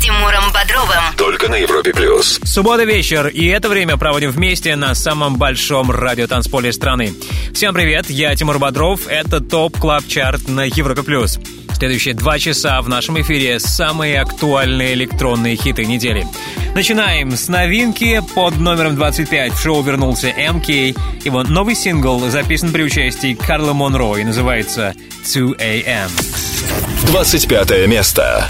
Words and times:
Тимуром 0.00 0.52
Бодровым. 0.52 1.02
Только 1.16 1.48
на 1.48 1.56
Европе 1.56 1.92
Плюс. 1.92 2.40
Суббота 2.44 2.84
вечер, 2.84 3.26
и 3.28 3.46
это 3.46 3.68
время 3.68 3.96
проводим 3.96 4.30
вместе 4.30 4.76
на 4.76 4.94
самом 4.94 5.36
большом 5.36 5.90
радиотанцполе 5.90 6.72
страны. 6.72 7.12
Всем 7.52 7.74
привет, 7.74 8.08
я 8.08 8.34
Тимур 8.34 8.58
Бодров, 8.58 9.06
это 9.08 9.40
Top 9.40 9.78
Club 9.78 10.06
Chart 10.06 10.48
на 10.48 10.64
Европе 10.64 11.02
плюс. 11.02 11.38
Следующие 11.78 12.14
два 12.14 12.38
часа 12.40 12.82
в 12.82 12.88
нашем 12.88 13.20
эфире 13.20 13.60
самые 13.60 14.20
актуальные 14.20 14.94
электронные 14.94 15.54
хиты 15.54 15.84
недели. 15.84 16.26
Начинаем 16.74 17.36
с 17.36 17.48
новинки 17.48 18.20
под 18.34 18.58
номером 18.58 18.96
25. 18.96 19.52
В 19.52 19.62
шоу 19.62 19.82
вернулся 19.82 20.28
MK. 20.28 20.98
Его 21.24 21.44
новый 21.44 21.76
сингл 21.76 22.18
записан 22.30 22.72
при 22.72 22.82
участии 22.82 23.34
Карла 23.34 23.74
Монро 23.74 24.16
и 24.16 24.24
называется 24.24 24.94
2 25.32 25.54
AM. 25.54 26.10
25 27.06 27.86
место. 27.86 28.48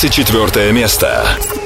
24 0.00 0.72
место. 0.72 1.59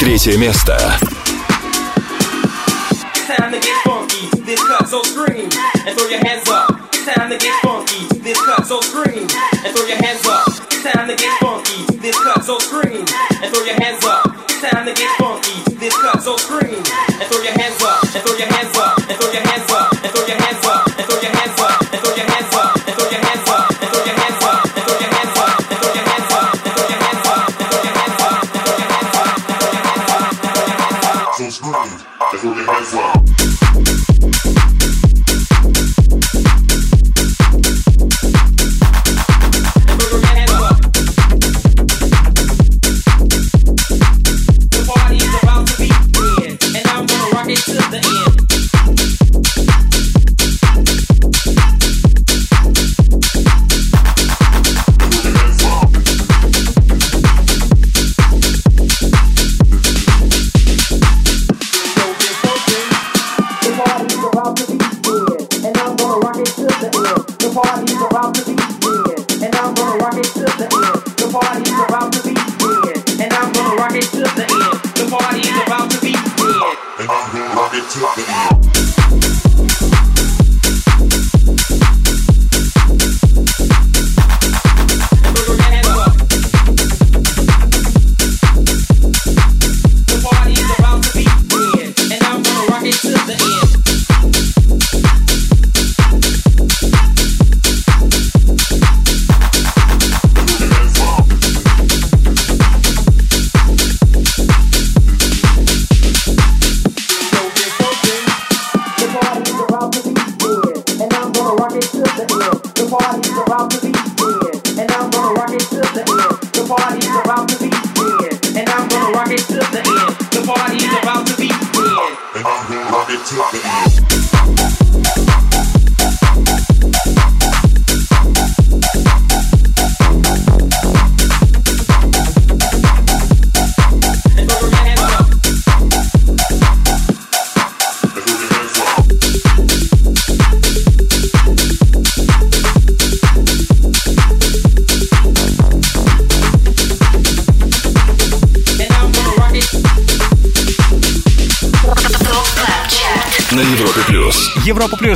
Третье 0.00 0.38
место. 0.38 1.09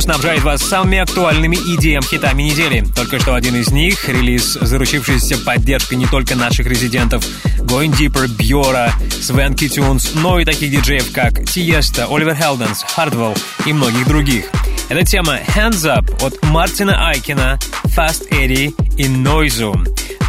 Снабжает 0.05 0.43
вас 0.43 0.61
самыми 0.61 0.99
актуальными 0.99 1.55
EDM-хитами 1.55 2.43
недели. 2.43 2.85
Только 2.95 3.19
что 3.19 3.33
один 3.33 3.55
из 3.55 3.71
них— 3.71 4.07
релиз, 4.07 4.53
заручившийся 4.61 5.39
поддержкой 5.39 5.95
не 5.95 6.05
только 6.05 6.35
наших 6.35 6.67
резидентов 6.67 7.25
Going 7.61 7.91
Deeper, 7.91 8.27
Бьора, 8.27 8.93
Свенки 9.09 9.67
Тюнс, 9.67 10.11
но 10.13 10.39
и 10.39 10.45
таких 10.45 10.69
диджеев, 10.69 11.11
как 11.11 11.43
Тиеста, 11.45 12.05
Оливер 12.07 12.35
Хелденс, 12.35 12.83
Хардвелл 12.83 13.35
и 13.65 13.73
многих 13.73 14.07
других. 14.07 14.45
Это 14.89 15.03
тема 15.03 15.39
Hands 15.55 15.71
Up 15.71 16.23
от 16.23 16.39
Мартина 16.43 17.09
Айкина, 17.09 17.57
Fast 17.85 18.29
Eddie 18.29 18.75
и 18.97 19.07
Нойзу. 19.07 19.73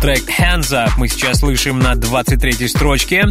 Трек 0.00 0.22
Hands 0.40 0.60
Up 0.60 0.92
мы 0.96 1.08
сейчас 1.08 1.40
слышим 1.40 1.80
на 1.80 1.92
23-й 1.92 2.68
строчке. 2.70 3.26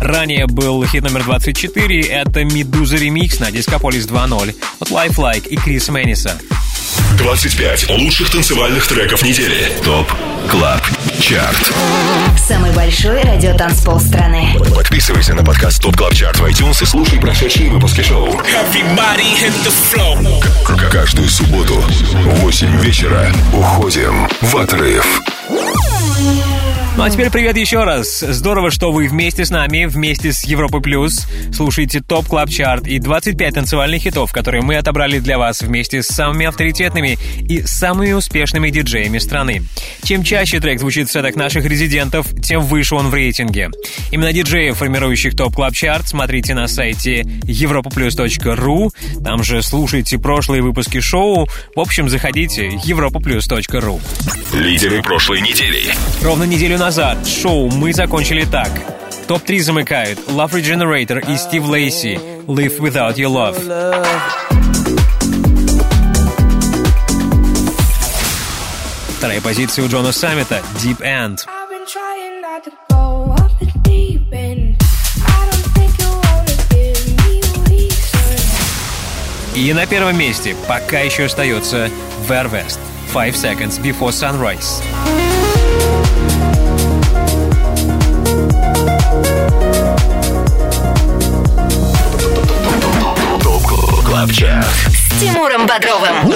Ранее 0.00 0.46
был 0.46 0.84
хит 0.84 1.02
номер 1.02 1.24
24, 1.24 2.00
это 2.02 2.44
Медуза 2.44 2.96
ремикс 2.96 3.40
на 3.40 3.50
Discopolis 3.50 4.06
2.0 4.08 4.54
от 4.80 4.90
Lifelike 4.90 5.48
и 5.48 5.56
Крис 5.56 5.88
Мэниса. 5.88 6.38
25 7.18 7.90
лучших 7.90 8.30
танцевальных 8.30 8.86
треков 8.86 9.22
недели. 9.22 9.72
Top 9.84 10.12
Club 10.50 10.82
Chart. 11.20 11.72
Самый 12.46 12.72
большой 12.72 13.22
радиотанцпол 13.22 13.98
страны. 13.98 14.54
Подписывайся 14.74 15.34
на 15.34 15.42
подкаст 15.42 15.82
Top 15.82 15.96
Club 15.96 16.14
Chart 16.14 16.38
в 16.38 16.44
iTunes 16.44 16.82
и 16.82 16.86
слушай 16.86 17.18
прошедшие 17.18 17.70
выпуски 17.70 18.02
шоу. 18.02 18.40
Каждую 20.90 21.28
субботу 21.28 21.74
в 21.74 22.40
8 22.40 22.80
вечера 22.80 23.32
уходим 23.52 24.28
в 24.42 24.56
отрыв. 24.56 25.22
А 27.06 27.08
теперь 27.08 27.30
привет 27.30 27.56
еще 27.56 27.84
раз. 27.84 28.18
Здорово, 28.18 28.72
что 28.72 28.90
вы 28.90 29.06
вместе 29.06 29.44
с 29.44 29.50
нами, 29.50 29.84
вместе 29.84 30.32
с 30.32 30.42
Европой 30.42 30.82
Плюс, 30.82 31.28
слушаете 31.52 32.00
Top 32.00 32.26
Club 32.26 32.50
Chart 32.50 32.88
и 32.88 32.98
25 32.98 33.54
танцевальных 33.54 34.02
хитов, 34.02 34.32
которые 34.32 34.64
мы 34.64 34.74
отобрали 34.74 35.20
для 35.20 35.38
вас 35.38 35.62
вместе 35.62 36.02
с 36.02 36.08
самыми 36.08 36.46
авторитетными 36.46 37.16
и 37.48 37.62
самыми 37.62 38.10
успешными 38.10 38.70
диджеями 38.70 39.18
страны. 39.18 39.62
Чем 40.02 40.24
чаще 40.24 40.58
трек 40.58 40.80
звучит 40.80 41.08
в 41.08 41.12
сетах 41.12 41.36
наших 41.36 41.64
резидентов, 41.66 42.26
тем 42.42 42.62
выше 42.62 42.96
он 42.96 43.10
в 43.10 43.14
рейтинге. 43.14 43.70
Именно 44.10 44.32
диджеев, 44.32 44.76
формирующих 44.76 45.36
Top 45.36 45.54
Club 45.54 45.74
Chart, 45.74 46.08
смотрите 46.08 46.54
на 46.54 46.66
сайте 46.66 47.20
europaplus.ru, 47.22 48.90
там 49.22 49.44
же 49.44 49.62
слушайте 49.62 50.18
прошлые 50.18 50.60
выпуски 50.60 50.98
шоу, 50.98 51.48
в 51.76 51.78
общем, 51.78 52.08
заходите 52.08 52.66
europaplus.ru. 52.66 54.00
Лидеры 54.52 55.02
прошлой 55.04 55.40
недели. 55.40 55.94
Ровно 56.20 56.42
неделю 56.42 56.78
назад 56.78 56.95
шоу 57.26 57.70
мы 57.70 57.92
закончили 57.92 58.46
так. 58.46 58.70
Топ-3 59.28 59.58
замыкают 59.60 60.18
Love 60.28 60.52
Regenerator 60.52 61.30
и 61.30 61.36
Стив 61.36 61.64
Лейси 61.64 62.18
Live 62.46 62.78
Without 62.78 63.16
Your 63.16 63.32
Love. 63.32 63.58
Вторая 69.18 69.40
позиция 69.42 69.84
у 69.84 69.88
Джона 69.88 70.10
Саммита 70.12 70.62
Deep 70.76 71.00
End. 71.00 71.40
И 79.54 79.72
на 79.74 79.86
первом 79.86 80.16
месте 80.18 80.56
пока 80.66 81.00
еще 81.00 81.24
остается 81.24 81.90
Vervest 82.26 82.78
Five 83.12 83.34
Seconds 83.34 83.82
Before 83.82 84.10
Sunrise. 84.10 85.25
КЛАБ 94.16 94.32
ЧАРТ. 94.32 94.64
С 94.64 95.20
Тимуром 95.20 95.66
Бодровым. 95.66 96.32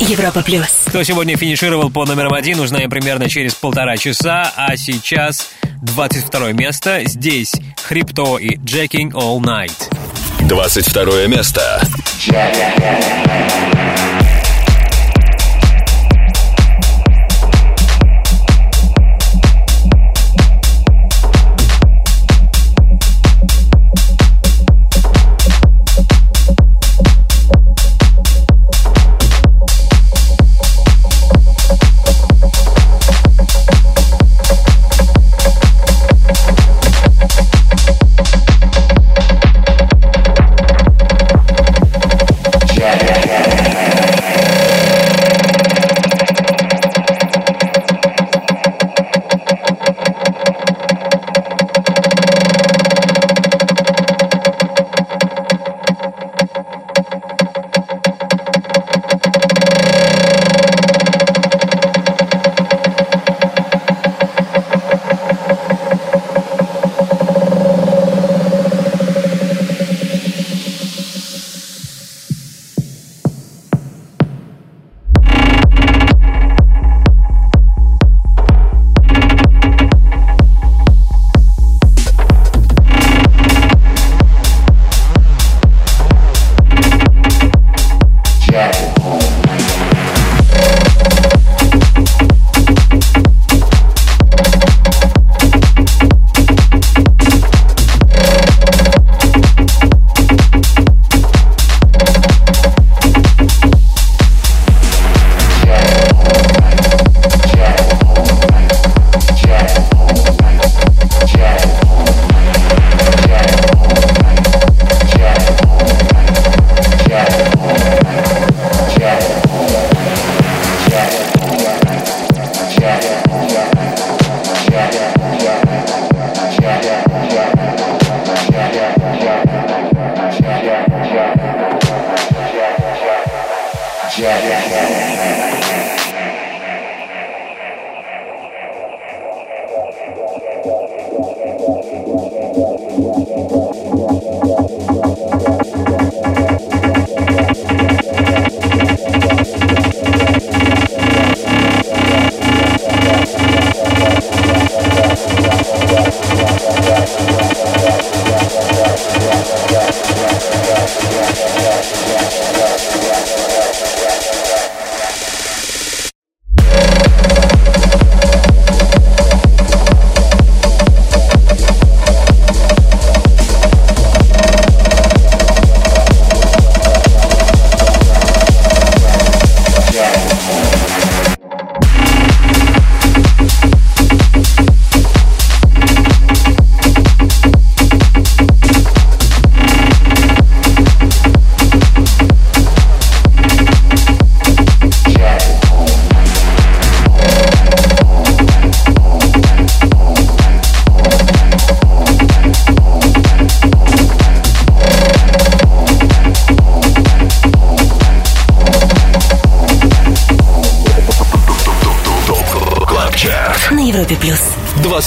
Европа 0.00 0.42
Плюс. 0.42 0.66
Кто 0.88 1.04
сегодня 1.04 1.36
финишировал 1.36 1.88
по 1.88 2.04
номерам 2.04 2.34
один, 2.34 2.58
узнаем 2.58 2.90
примерно 2.90 3.28
через 3.28 3.54
полтора 3.54 3.96
часа, 3.96 4.52
а 4.56 4.76
сейчас 4.76 5.50
22 5.82 6.50
место. 6.50 7.02
Здесь 7.04 7.52
Хрипто 7.84 8.38
и 8.38 8.56
Jacking 8.56 9.12
All 9.12 9.38
Night. 9.38 9.70
22 10.48 11.28
место. 11.28 11.80
ТОП 12.26 12.42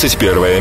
21 0.08 0.55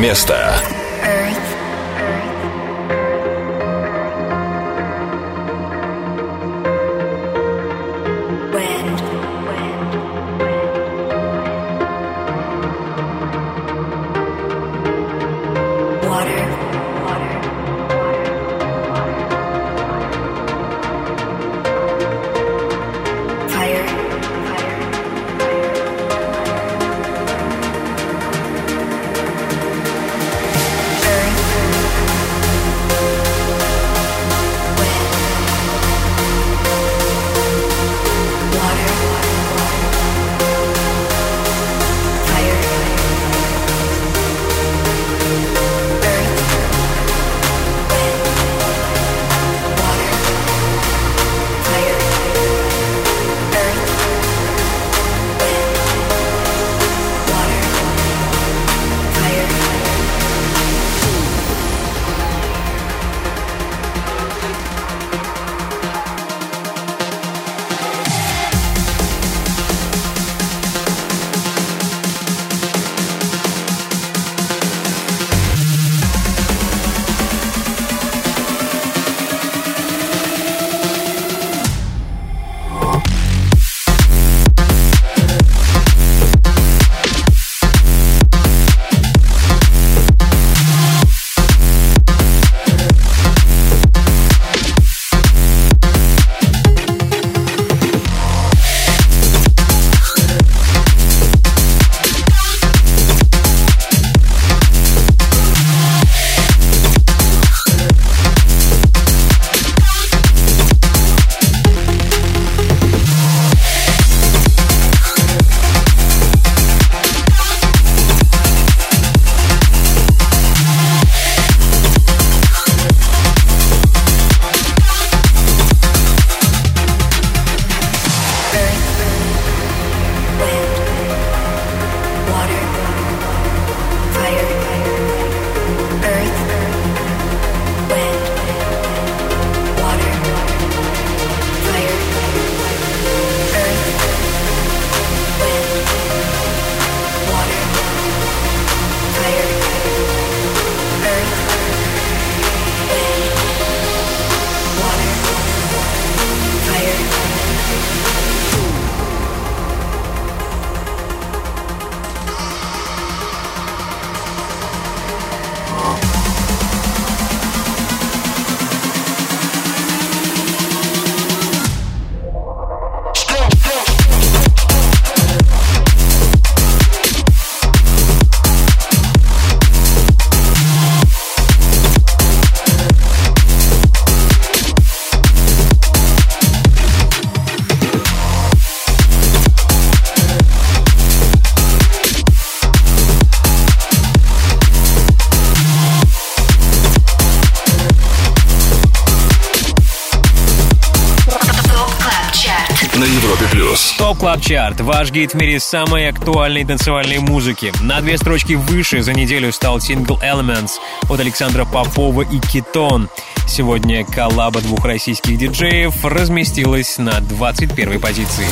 Chart. 204.47 204.83
Ваш 204.83 205.11
гид 205.11 205.33
в 205.33 205.39
мире 205.39 205.59
самой 205.59 206.07
актуальной 206.07 206.67
танцевальной 206.67 207.19
музыки. 207.19 207.73
На 207.81 208.03
две 208.03 208.19
строчки 208.19 208.53
выше 208.53 209.01
за 209.01 209.15
неделю 209.15 209.51
стал 209.53 209.81
сингл 209.81 210.19
Elements 210.23 210.73
от 211.09 211.19
Александра 211.19 211.65
Попова 211.65 212.21
и 212.21 212.39
Китон. 212.41 213.09
Сегодня 213.49 214.05
коллаба 214.05 214.61
двух 214.61 214.85
российских 214.85 215.39
диджеев 215.39 216.05
разместилась 216.05 216.99
на 216.99 217.21
21 217.21 217.99
позиции. 217.99 218.47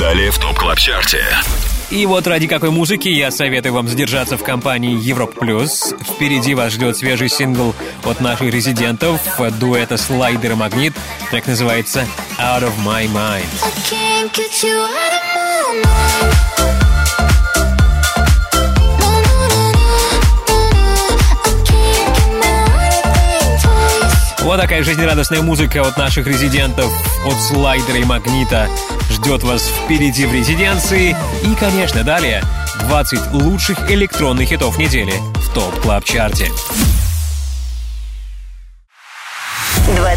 Далее 0.00 0.32
в 0.32 0.38
Top 0.38 0.58
Club 0.58 0.78
Chart 0.78 1.11
е. 1.11 1.24
И 1.90 2.04
вот 2.06 2.26
ради 2.26 2.48
какой 2.48 2.70
музыки 2.70 3.06
я 3.08 3.30
советую 3.30 3.72
вам 3.72 3.86
задержаться 3.86 4.36
в 4.36 4.42
компании 4.42 4.98
Европы 5.00 5.38
Плюс. 5.38 5.94
Впереди 6.02 6.54
вас 6.54 6.72
ждет 6.72 6.96
свежий 6.96 7.28
сингл 7.28 7.72
от 8.04 8.20
наших 8.20 8.52
резидентов, 8.52 9.20
дуэта 9.60 9.96
Слайдер 9.96 10.52
и 10.52 10.54
Магнит. 10.56 10.94
Трек 11.30 11.46
называется 11.46 12.04
Out 12.40 12.64
of 12.64 12.72
My 12.84 13.06
Mind. 13.06 13.46
I 13.62 13.70
can't 13.88 14.32
get 14.32 14.64
you 14.64 14.76
out 14.80 15.12
of 15.12 15.15
Вот 24.46 24.60
такая 24.60 24.84
жизнерадостная 24.84 25.42
музыка 25.42 25.82
от 25.82 25.98
наших 25.98 26.26
резидентов, 26.28 26.90
от 27.26 27.34
Слайдера 27.34 27.98
и 27.98 28.04
Магнита 28.04 28.68
ждет 29.10 29.42
вас 29.42 29.68
впереди 29.68 30.24
в 30.24 30.32
резиденции. 30.32 31.16
И, 31.42 31.54
конечно, 31.56 32.04
далее 32.04 32.42
20 32.82 33.32
лучших 33.32 33.90
электронных 33.90 34.48
хитов 34.48 34.78
недели 34.78 35.14
в 35.34 35.52
Top 35.52 35.80
Club 35.80 36.04
Chart 36.04 36.35
е. 36.35 36.48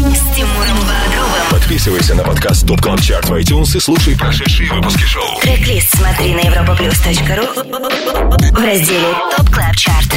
С 0.00 0.34
Тимуром 0.34 0.78
Бодровым. 0.78 1.50
Подписывайся 1.50 2.14
на 2.14 2.22
подкаст 2.22 2.66
Top 2.66 2.80
Club 2.80 3.02
Chart 3.02 3.28
в 3.28 3.34
iTunes 3.34 3.76
и 3.76 3.80
слушай 3.80 4.16
прошедшие 4.16 4.72
выпуски 4.72 5.02
шоу. 5.02 5.38
Трек-лист 5.42 5.94
смотри 5.94 6.32
на 6.32 6.40
europaplus.ru 6.40 8.50
в 8.50 8.64
разделе 8.64 9.14
Top 9.36 9.50
Club 9.50 9.76
Chart. 9.76 10.08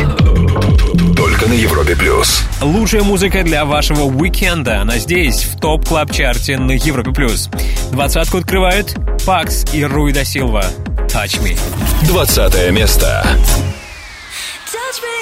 Только 1.18 1.48
на 1.48 1.54
Европе 1.54 1.98
Плюс. 1.98 2.44
Лучшая 2.62 3.04
музыка 3.04 3.44
для 3.44 3.66
вашего 3.66 4.04
уикенда. 4.04 4.80
Она 4.80 5.00
здесь, 5.00 5.44
в 5.44 5.60
Top 5.60 5.86
Club 5.86 6.14
Chart 6.14 6.50
е 6.50 6.58
на 6.58 6.72
Европе 6.72 7.12
плюс. 7.12 7.50
Двадцатку 7.92 8.38
открывают 8.38 8.96
Пакс 9.26 9.66
и 9.74 9.84
Руй 9.84 10.14
да 10.14 10.24
Силва. 10.24 10.64
Touch 11.10 11.42
Me. 11.44 11.60
20 12.04 12.72
место. 12.72 13.26
Touch 14.66 15.02
me 15.02 15.13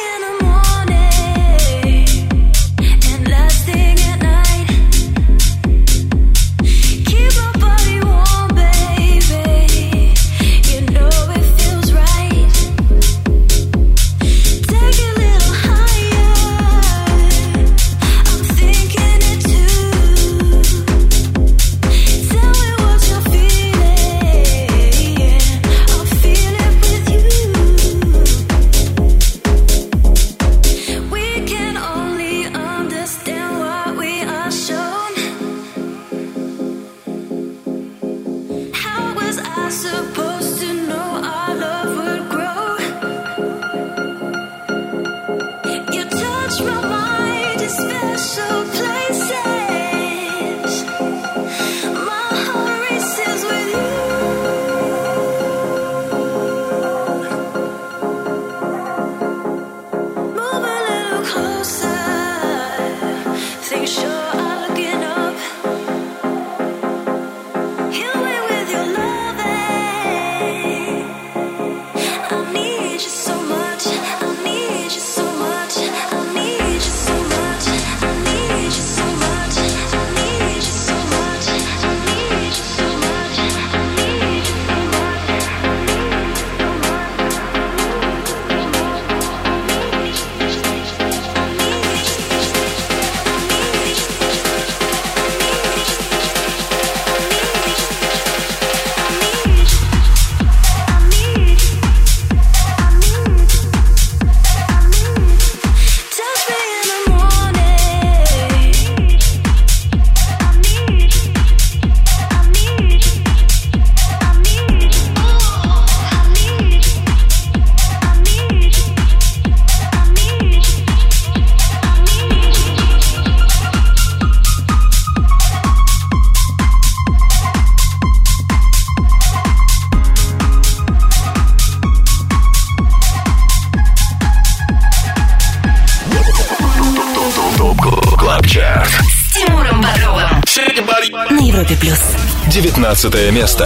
19 143.02 143.32
место. 143.32 143.66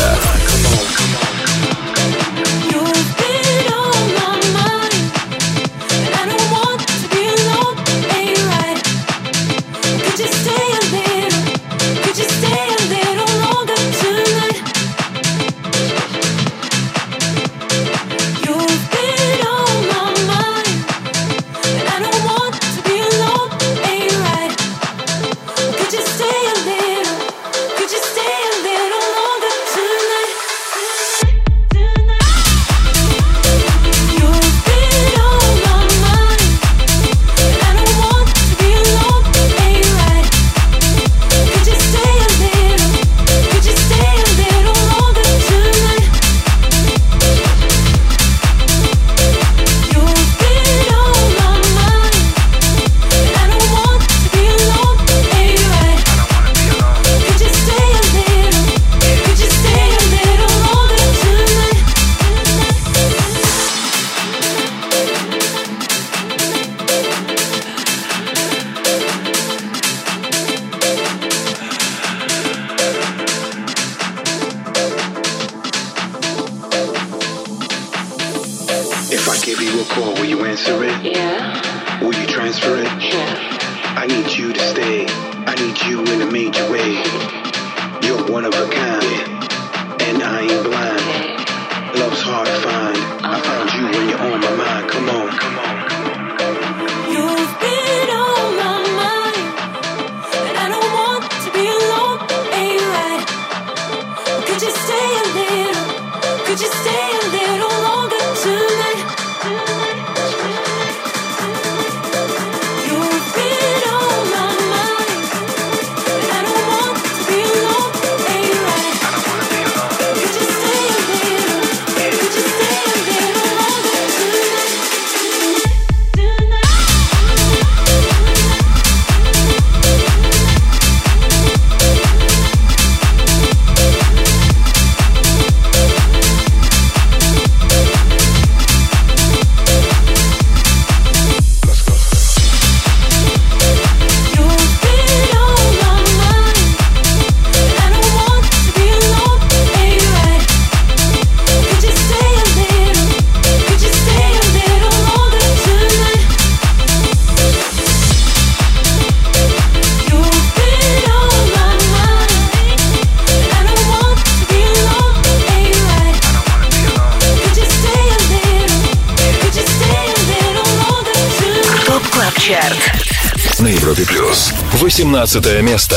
18 175.26 175.64
место. 175.64 175.95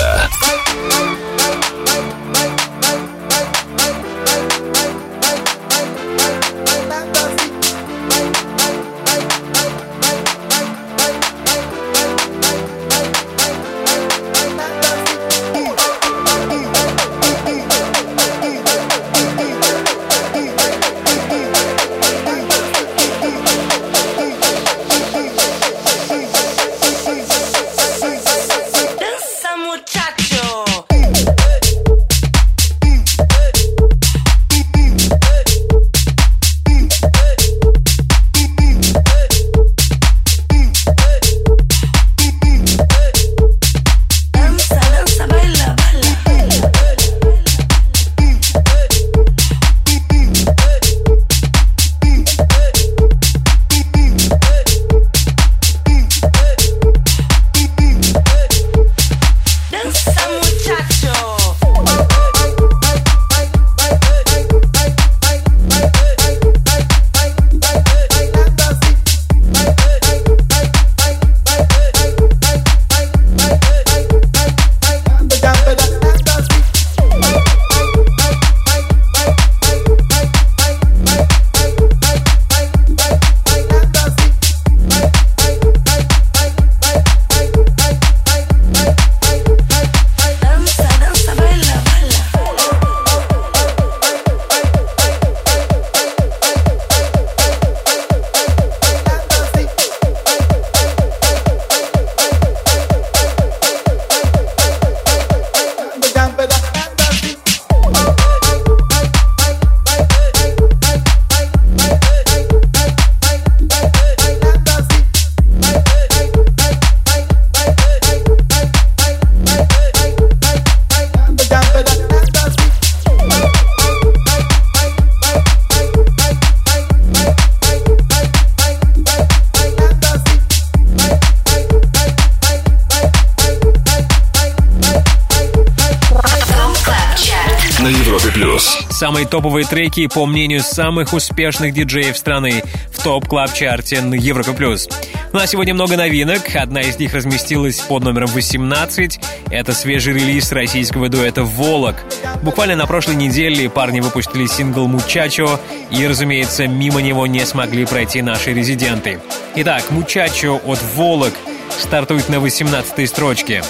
Топовые 139.28 139.66
треки, 139.66 140.06
по 140.06 140.26
мнению 140.26 140.62
самых 140.62 141.12
успешных 141.12 141.72
диджеев 141.74 142.16
страны, 142.16 142.62
в 142.90 143.02
топ 143.02 143.26
клаб 143.28 143.52
чарте 143.52 144.00
на 144.00 144.14
Европа 144.14 144.52
Плюс. 144.52 144.88
У 145.32 145.36
нас 145.36 145.50
сегодня 145.50 145.74
много 145.74 145.96
новинок. 145.96 146.42
Одна 146.54 146.80
из 146.80 146.98
них 146.98 147.14
разместилась 147.14 147.80
под 147.80 148.02
номером 148.04 148.28
18. 148.28 149.20
Это 149.50 149.72
свежий 149.72 150.14
релиз 150.14 150.50
российского 150.52 151.08
дуэта 151.08 151.44
«Волок». 151.44 151.96
Буквально 152.42 152.76
на 152.76 152.86
прошлой 152.86 153.16
неделе 153.16 153.68
парни 153.68 154.00
выпустили 154.00 154.46
сингл 154.46 154.88
«Мучачо», 154.88 155.60
и, 155.90 156.06
разумеется, 156.06 156.66
мимо 156.66 157.02
него 157.02 157.26
не 157.26 157.44
смогли 157.44 157.84
пройти 157.84 158.22
наши 158.22 158.54
резиденты. 158.54 159.20
Итак, 159.56 159.90
«Мучачо» 159.90 160.60
от 160.64 160.78
«Волок» 160.94 161.34
стартует 161.78 162.28
на 162.28 162.36
18-й 162.36 163.06
строчке. 163.06 163.62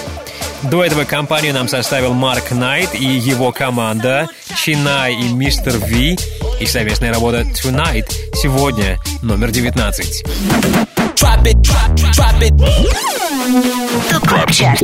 До 0.63 0.83
этого 0.83 1.05
компанию 1.05 1.53
нам 1.53 1.67
составил 1.67 2.13
Марк 2.13 2.51
Найт 2.51 2.93
и 2.93 3.05
его 3.05 3.51
команда 3.51 4.27
Чинай 4.61 5.15
и 5.15 5.29
Мистер 5.29 5.77
Ви. 5.87 6.17
И 6.59 6.65
совместная 6.65 7.13
работа 7.13 7.43
Tonight 7.43 8.11
сегодня 8.33 8.99
номер 9.21 9.51
19. 9.51 10.23
Top 11.15 11.47
Club 14.27 14.51
Chart. 14.51 14.81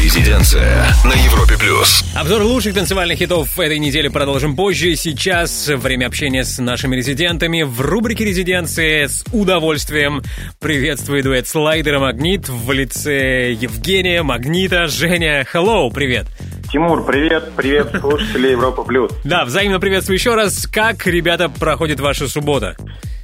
Резиденция 0.00 0.86
на 1.04 1.12
Европе 1.12 1.56
плюс. 1.58 2.04
Обзор 2.14 2.42
лучших 2.42 2.74
танцевальных 2.74 3.18
хитов 3.18 3.58
этой 3.58 3.78
недели 3.78 4.06
продолжим 4.06 4.54
позже. 4.54 4.94
Сейчас 4.94 5.66
время 5.66 6.06
общения 6.06 6.44
с 6.44 6.58
нашими 6.60 6.94
резидентами 6.94 7.62
в 7.62 7.80
рубрике 7.80 8.24
«Резиденции» 8.24 9.06
с 9.06 9.24
удовольствием. 9.32 10.22
Приветствую 10.60 11.24
дуэт 11.24 11.48
Слайдера 11.48 11.98
Магнит 11.98 12.48
в 12.48 12.70
лице 12.70 13.52
Евгения, 13.52 14.22
Магнита, 14.22 14.86
Женя. 14.86 15.44
Hello, 15.52 15.92
привет. 15.92 16.26
Тимур, 16.74 17.06
привет, 17.06 17.52
привет, 17.56 17.86
слушатели 18.00 18.48
Европа 18.48 18.82
Плюс. 18.82 19.12
Да, 19.22 19.44
взаимно 19.44 19.78
приветствую 19.78 20.18
еще 20.18 20.34
раз. 20.34 20.66
Как, 20.66 21.06
ребята, 21.06 21.48
проходит 21.48 22.00
ваша 22.00 22.26
суббота? 22.26 22.74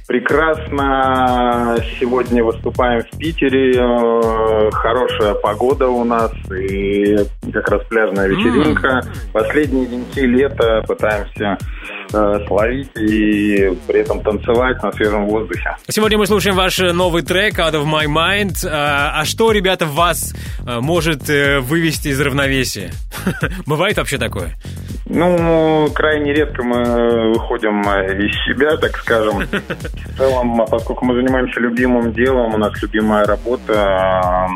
Прекрасно. 0.07 1.75
Сегодня 1.99 2.45
выступаем 2.45 3.01
в 3.01 3.17
Питере. 3.17 3.73
Э, 3.73 4.69
Хорошая 4.71 5.33
погода 5.33 5.89
у 5.89 6.05
нас 6.05 6.31
и 6.49 7.17
как 7.51 7.67
раз 7.69 7.83
пляжная 7.89 8.29
вечеринка. 8.29 9.01
Последние 9.33 9.85
деньки 9.85 10.19
лета 10.21 10.85
пытаемся 10.87 11.57
словить 12.11 12.89
и 12.97 13.77
при 13.87 14.01
этом 14.01 14.21
танцевать 14.21 14.81
на 14.83 14.91
свежем 14.91 15.25
воздухе. 15.27 15.75
Сегодня 15.87 16.17
мы 16.17 16.27
слушаем 16.27 16.55
ваш 16.55 16.79
новый 16.79 17.23
трек 17.23 17.59
Out 17.59 17.73
of 17.73 17.85
My 17.85 18.05
Mind. 18.05 18.67
А, 18.67 19.21
а 19.21 19.25
что, 19.25 19.51
ребята, 19.51 19.85
вас 19.85 20.33
э, 20.65 20.79
может 20.79 21.29
э, 21.29 21.59
вывести 21.59 22.09
из 22.09 22.19
равновесия? 22.19 22.91
Бывает 23.65 23.97
вообще 23.97 24.17
такое? 24.17 24.55
Ну, 25.05 25.89
крайне 25.93 26.33
редко 26.33 26.63
мы 26.63 27.33
выходим 27.33 27.81
э, 27.81 28.25
из 28.25 28.33
себя, 28.45 28.77
так 28.77 28.95
скажем. 28.97 29.39
В 29.41 30.17
целом, 30.17 30.65
поскольку 30.69 31.05
мы 31.05 31.15
занимаемся 31.15 31.59
любимым 31.59 32.13
делом, 32.13 32.55
у 32.55 32.57
нас 32.57 32.71
любимая 32.81 33.25
работа, 33.25 34.47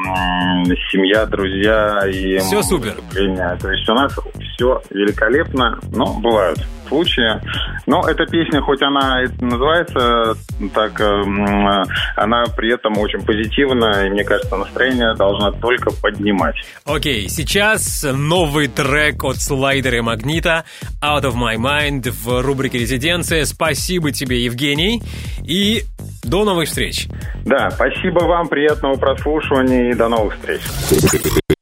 семья, 0.91 1.25
друзья 1.25 2.07
и 2.07 2.37
Всё 2.37 2.61
супер. 2.61 2.95
То 3.13 3.71
есть 3.71 3.89
у 3.89 3.93
нас 3.93 4.13
все 4.55 4.81
великолепно, 4.89 5.79
но 5.91 6.19
бывают 6.19 6.59
случаи. 6.87 7.41
Но 7.87 8.07
эта 8.07 8.25
песня, 8.25 8.61
хоть 8.61 8.81
она 8.81 9.23
и 9.23 9.27
называется 9.43 10.35
так, 10.73 10.99
э, 10.99 11.03
м, 11.03 11.83
она 12.15 12.43
при 12.55 12.73
этом 12.73 12.97
очень 12.97 13.25
позитивная, 13.25 14.05
и 14.05 14.09
мне 14.09 14.23
кажется, 14.23 14.55
настроение 14.55 15.15
должна 15.15 15.51
только 15.51 15.91
поднимать. 15.91 16.55
Окей, 16.85 17.27
сейчас 17.27 18.03
новый 18.03 18.67
трек 18.67 19.23
от 19.23 19.37
Слайдера 19.37 19.97
и 19.97 20.01
Магнита 20.01 20.63
Out 21.01 21.23
of 21.23 21.35
My 21.35 21.55
Mind 21.55 22.09
в 22.11 22.41
рубрике 22.41 22.79
«Резиденция». 22.79 23.45
Спасибо 23.45 24.11
тебе, 24.11 24.43
Евгений, 24.43 25.01
и 25.43 25.83
до 26.23 26.43
новых 26.43 26.67
встреч. 26.67 27.07
Да, 27.45 27.69
спасибо 27.71 28.25
вам, 28.25 28.47
приятного 28.47 28.95
прослушивания 28.95 29.91
и 29.91 29.95
до 29.95 30.07
новых 30.07 30.35
встреч. 30.35 30.61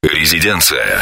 Резиденция. 0.01 0.99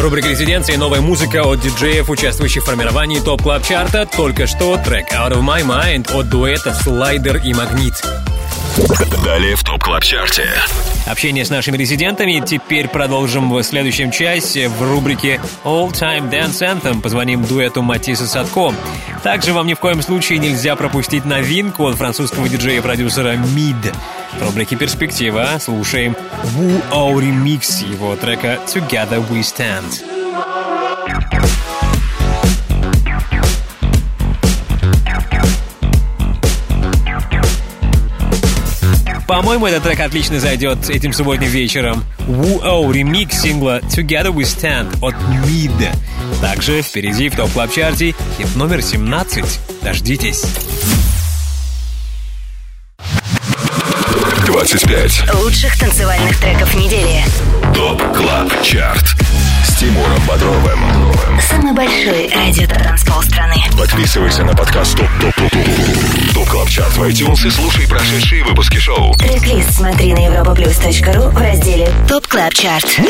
Рубрика 0.00 0.28
«Резиденция» 0.28 0.76
и 0.76 0.78
новая 0.78 1.00
музыка 1.00 1.42
от 1.42 1.60
диджеев, 1.60 2.08
участвующих 2.08 2.62
в 2.62 2.66
формировании 2.66 3.18
Top 3.18 3.42
Club 3.42 3.62
Chart 3.62 3.93
а. 3.93 4.06
Только 4.06 4.46
что 4.46 4.78
трек 4.78 5.12
Out 5.12 5.32
of 5.32 5.42
My 5.42 5.62
Mind 5.62 6.10
от 6.18 6.28
дуэта 6.28 6.74
Слайдер 6.74 7.36
и 7.36 7.52
Магнит. 7.52 7.94
Далее 9.24 9.56
в 9.56 9.62
Top 9.62 9.82
Club 9.82 10.02
Chart 10.02 10.35
е. 10.35 10.48
Общение 11.06 11.44
с 11.44 11.50
нашими 11.50 11.76
резидентами 11.76 12.42
теперь 12.44 12.88
продолжим 12.88 13.50
в 13.50 13.62
следующем 13.62 14.10
часе 14.10 14.68
в 14.68 14.82
рубрике 14.82 15.40
All 15.64 15.90
Time 15.90 16.30
Dance 16.30 16.60
Anthem. 16.60 17.00
Позвоним 17.00 17.44
дуэту 17.44 17.82
Матисс 17.82 18.20
и 18.20 18.26
Садко. 18.26 18.72
Также 19.22 19.52
вам 19.52 19.66
ни 19.66 19.74
в 19.74 19.80
коем 19.80 20.02
случае 20.02 20.38
нельзя 20.38 20.76
пропустить 20.76 21.24
новинку 21.24 21.86
от 21.86 21.96
французского 21.96 22.48
диджея-продюсера 22.48 23.34
Mid. 23.34 23.94
В 24.38 24.46
рубрике 24.46 24.76
«Перспектива» 24.76 25.48
слушаем 25.60 26.16
Wu 26.56 26.82
Au 26.90 27.14
Remix 27.14 27.86
его 27.90 28.14
трека 28.16 28.60
Together 28.66 29.26
We 29.28 29.40
Stand. 29.40 30.19
По-моему, 39.30 39.68
этот 39.68 39.84
трек 39.84 40.00
отлично 40.00 40.40
зайдет 40.40 40.90
этим 40.90 41.12
субботним 41.12 41.50
вечером. 41.50 42.04
Wu 42.26 42.60
O 42.64 42.90
ремикс 42.90 43.42
сингла 43.42 43.78
Together 43.78 44.32
We 44.34 44.42
Stand 44.42 44.98
от 45.00 45.14
Mid. 45.46 45.70
Также 46.40 46.82
впереди 46.82 47.28
в 47.28 47.36
топ 47.36 47.48
клаб 47.52 47.70
чарте 47.72 48.12
хит 48.36 48.56
номер 48.56 48.82
17. 48.82 49.60
Дождитесь. 49.82 50.44
25. 54.46 55.32
Лучших 55.34 55.78
танцевальных 55.78 56.36
треков 56.40 56.74
недели. 56.74 57.22
Top 57.72 58.02
Club 58.12 58.62
Chart. 58.64 59.19
Тимуром 59.80 60.20
Бодровым. 60.28 60.78
Самый 61.40 61.72
большой 61.72 62.30
радиотанцпол 62.34 63.22
страны. 63.22 63.54
Подписывайся 63.78 64.44
на 64.44 64.54
подкаст 64.54 64.94
ТОП 64.94 65.08
ТОП 65.22 65.34
ТОП 65.34 65.50
ТОП 65.50 66.34
ТОП 66.34 66.48
КЛАП 66.50 66.68
ЧАРТ 66.68 66.96
в 66.98 67.02
iTunes 67.04 67.46
и 67.46 67.50
слушай 67.50 67.88
прошедшие 67.88 68.44
выпуски 68.44 68.76
шоу. 68.76 69.14
Трек-лист 69.14 69.64
смотри 69.70 70.12
на 70.12 70.18
europaplus.ru 70.18 71.30
в 71.30 71.38
разделе 71.38 71.90
Top 72.06 72.26
Club 72.26 72.52
Chart. 72.52 73.00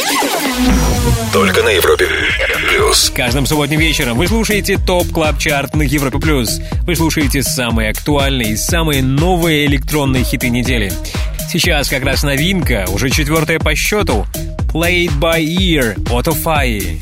Только 1.33 1.65
на 1.65 1.71
Европе 1.71 2.07
Плюс. 2.69 3.13
Каждым 3.17 3.47
субботним 3.47 3.81
вечером 3.81 4.17
вы 4.17 4.29
слушаете 4.29 4.79
Top 4.79 5.11
Club 5.13 5.39
Chart 5.39 5.75
на 5.75 5.83
Европе 5.83 6.21
Плюс. 6.21 6.61
Вы 6.87 6.95
слушаете 6.95 7.43
самые 7.43 7.91
актуальные 7.91 8.53
и 8.53 8.57
самые 8.57 9.03
новые 9.03 9.67
электронные 9.67 10.23
хиты 10.23 10.51
недели. 10.51 10.93
Сейчас 11.49 11.89
как 11.89 12.05
раз 12.05 12.23
новинка, 12.23 12.87
уже 12.89 13.11
четвертая 13.11 13.59
по 13.59 13.75
счету. 13.75 14.27
Played 14.73 15.19
by 15.19 15.43
Ear 15.43 16.13
от 16.13 16.29
Офаи. 16.29 17.01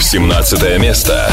17 0.00 0.78
место. 0.80 1.30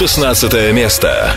16 0.00 0.72
место. 0.72 1.36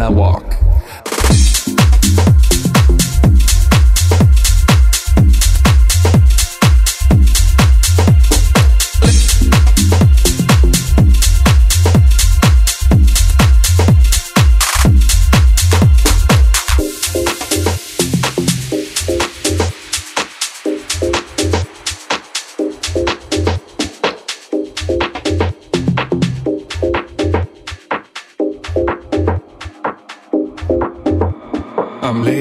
When 0.00 0.06
I 0.06 0.18
walk. 0.18 0.59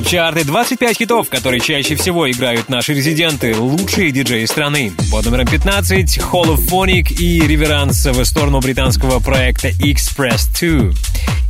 Топ 0.00 0.06
Клаб 0.06 0.06
Чарты 0.06 0.44
25 0.44 0.96
хитов, 0.96 1.28
которые 1.28 1.60
чаще 1.60 1.94
всего 1.94 2.30
играют 2.30 2.68
наши 2.68 2.94
резиденты, 2.94 3.54
лучшие 3.56 4.10
диджеи 4.10 4.44
страны. 4.46 4.92
Под 5.10 5.26
номером 5.26 5.46
15 5.46 6.18
Holophonic 6.18 7.12
и 7.18 7.46
реверанс 7.46 8.06
в 8.06 8.24
сторону 8.24 8.60
британского 8.60 9.20
проекта 9.20 9.68
X-Press 9.68 10.48
2. 10.58 10.92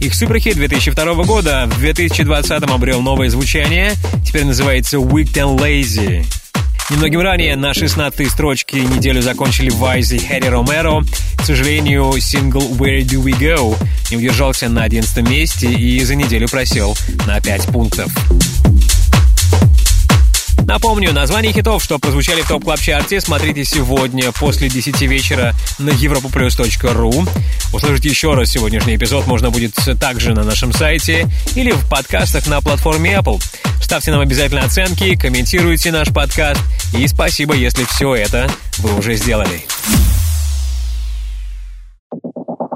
Их 0.00 0.14
суперхит 0.14 0.56
2002 0.56 1.14
года 1.24 1.68
в 1.70 1.78
2020 1.78 2.62
обрел 2.70 3.02
новое 3.02 3.28
звучание, 3.28 3.92
теперь 4.26 4.44
называется 4.44 4.96
Wicked 4.96 5.34
and 5.34 5.58
Lazy. 5.58 6.39
Немногим 6.90 7.20
ранее 7.20 7.54
на 7.54 7.70
16-й 7.70 8.26
строчке 8.26 8.80
неделю 8.80 9.22
закончили 9.22 9.70
Вайз 9.70 10.10
и 10.10 10.18
Хэри 10.18 10.48
Ромеро. 10.48 11.02
К 11.36 11.44
сожалению, 11.44 12.12
сингл 12.20 12.60
«Where 12.60 13.02
Do 13.02 13.22
We 13.22 13.38
Go» 13.38 13.76
не 14.10 14.16
удержался 14.16 14.68
на 14.68 14.82
11 14.82 15.28
месте 15.28 15.70
и 15.70 16.02
за 16.02 16.16
неделю 16.16 16.48
просел 16.48 16.96
на 17.26 17.40
5 17.40 17.66
пунктов. 17.68 18.12
Напомню, 20.70 21.12
название 21.12 21.52
хитов, 21.52 21.82
что 21.82 21.98
прозвучали 21.98 22.42
в 22.42 22.48
топ 22.48 22.62
клаб 22.62 22.78
чарте 22.78 23.20
смотрите 23.20 23.64
сегодня 23.64 24.30
после 24.30 24.68
10 24.68 25.02
вечера 25.02 25.52
на 25.80 25.90
europoplus.ru. 25.90 27.28
Услышать 27.72 28.04
еще 28.04 28.34
раз 28.34 28.50
сегодняшний 28.50 28.94
эпизод 28.94 29.26
можно 29.26 29.50
будет 29.50 29.74
также 29.98 30.32
на 30.32 30.44
нашем 30.44 30.72
сайте 30.72 31.26
или 31.56 31.72
в 31.72 31.88
подкастах 31.88 32.46
на 32.46 32.60
платформе 32.60 33.14
Apple. 33.14 33.42
Ставьте 33.82 34.12
нам 34.12 34.20
обязательно 34.20 34.62
оценки, 34.62 35.16
комментируйте 35.16 35.90
наш 35.90 36.10
подкаст 36.10 36.60
и 36.96 37.08
спасибо, 37.08 37.54
если 37.54 37.82
все 37.82 38.14
это 38.14 38.48
вы 38.78 38.96
уже 38.96 39.16
сделали. 39.16 39.64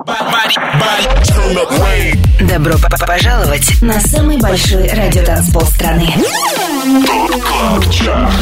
Добро 0.05 1.67
п- 1.67 2.24
п- 2.49 3.07
пожаловать 3.07 3.81
на 3.83 3.99
самый 4.01 4.39
большой 4.39 4.87
радиотанцпол 4.89 5.63
страны. 5.67 6.13
Club 7.43 7.91
Chart. 7.91 8.33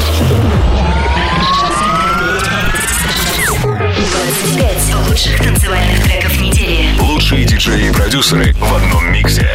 25 3.63 4.95
лучших 5.09 5.39
танцевальных 5.43 6.03
треков 6.05 6.41
недели. 6.41 6.89
Лучшие 7.01 7.45
диджеи 7.45 7.89
и 7.89 7.93
продюсеры 7.93 8.53
в 8.55 8.75
одном 8.75 9.13
миксе. 9.13 9.49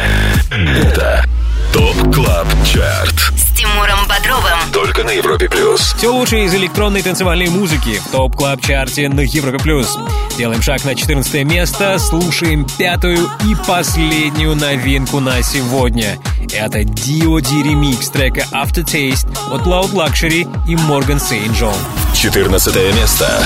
Это 0.50 1.24
Top 1.72 2.14
Club 2.14 2.46
Chart. 2.64 3.32
Тимуром 3.58 4.06
Бодровым. 4.06 4.72
Только 4.72 5.02
на 5.02 5.10
Европе 5.10 5.48
плюс. 5.48 5.92
Все 5.96 6.12
лучшее 6.12 6.44
из 6.44 6.54
электронной 6.54 7.02
танцевальной 7.02 7.48
музыки 7.48 7.98
в 7.98 8.12
Top 8.12 8.36
Club 8.36 8.60
Chart 8.60 9.00
е 9.00 9.08
на 9.08 9.18
Европе 9.18 9.58
плюс. 9.58 9.98
Делаем 10.36 10.62
шаг 10.62 10.84
на 10.84 10.94
14 10.94 11.42
место, 11.42 11.98
слушаем 11.98 12.64
пятую 12.78 13.28
и 13.44 13.56
последнюю 13.66 14.54
новинку 14.54 15.18
на 15.18 15.42
сегодня. 15.42 16.20
Это 16.52 16.84
D.O.D. 16.84 17.48
ремикс 17.64 18.10
трека 18.10 18.46
Aftertaste 18.52 19.28
от 19.50 19.62
Loud 19.62 19.90
Luxury 19.92 20.46
и 20.68 20.76
Morgan 20.76 21.18
St. 21.18 21.50
John. 21.58 21.74
14 22.14 22.94
место. 22.94 23.42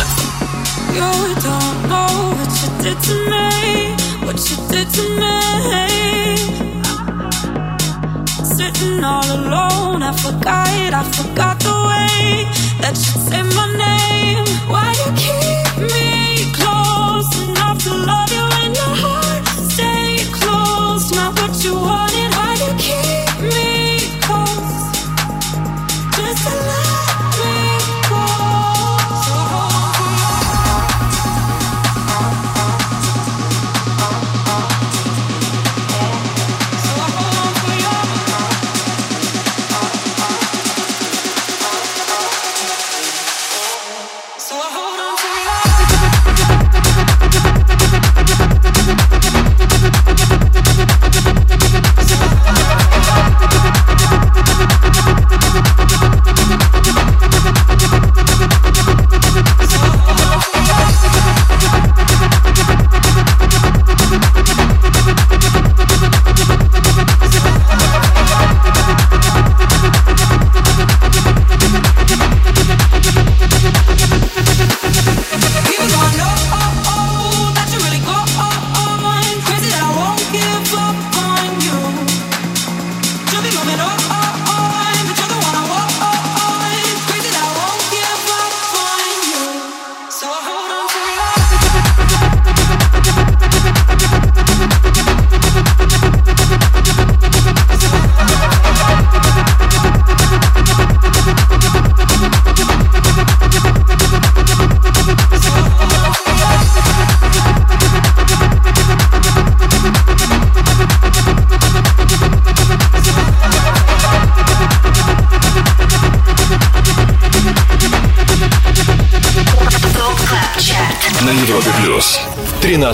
You 0.94 1.34
don't 1.40 1.88
know 1.88 2.34
what 2.36 2.52
you 2.60 2.68
did 2.82 3.00
to 3.00 3.14
me, 3.30 3.96
what 4.26 4.36
you 4.36 4.56
did 4.68 4.92
to 4.92 5.18
me. 5.18 5.32
Sitting 8.62 9.02
all 9.02 9.24
alone, 9.24 10.04
I 10.04 10.12
forgot, 10.12 10.94
I 10.94 11.02
forgot 11.16 11.58
the 11.58 11.74
way 11.88 12.46
that 12.80 12.94
you 12.94 13.12
say 13.26 13.42
my 13.42 13.66
name. 13.86 14.46
Why 14.70 14.94
you 15.00 15.10
keep 15.24 15.90
me 15.90 16.52
close 16.54 17.30
enough 17.48 17.82
to 17.82 17.90
love 17.90 18.30
you 18.30 18.46
in 18.64 18.72
your 18.72 18.94
heart? 19.02 19.42
Stay 19.72 20.18
close, 20.30 21.10
not 21.10 21.34
what 21.40 21.64
you 21.64 21.74
wanted. 21.74 22.01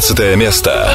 13 0.09 0.36
место. 0.36 0.88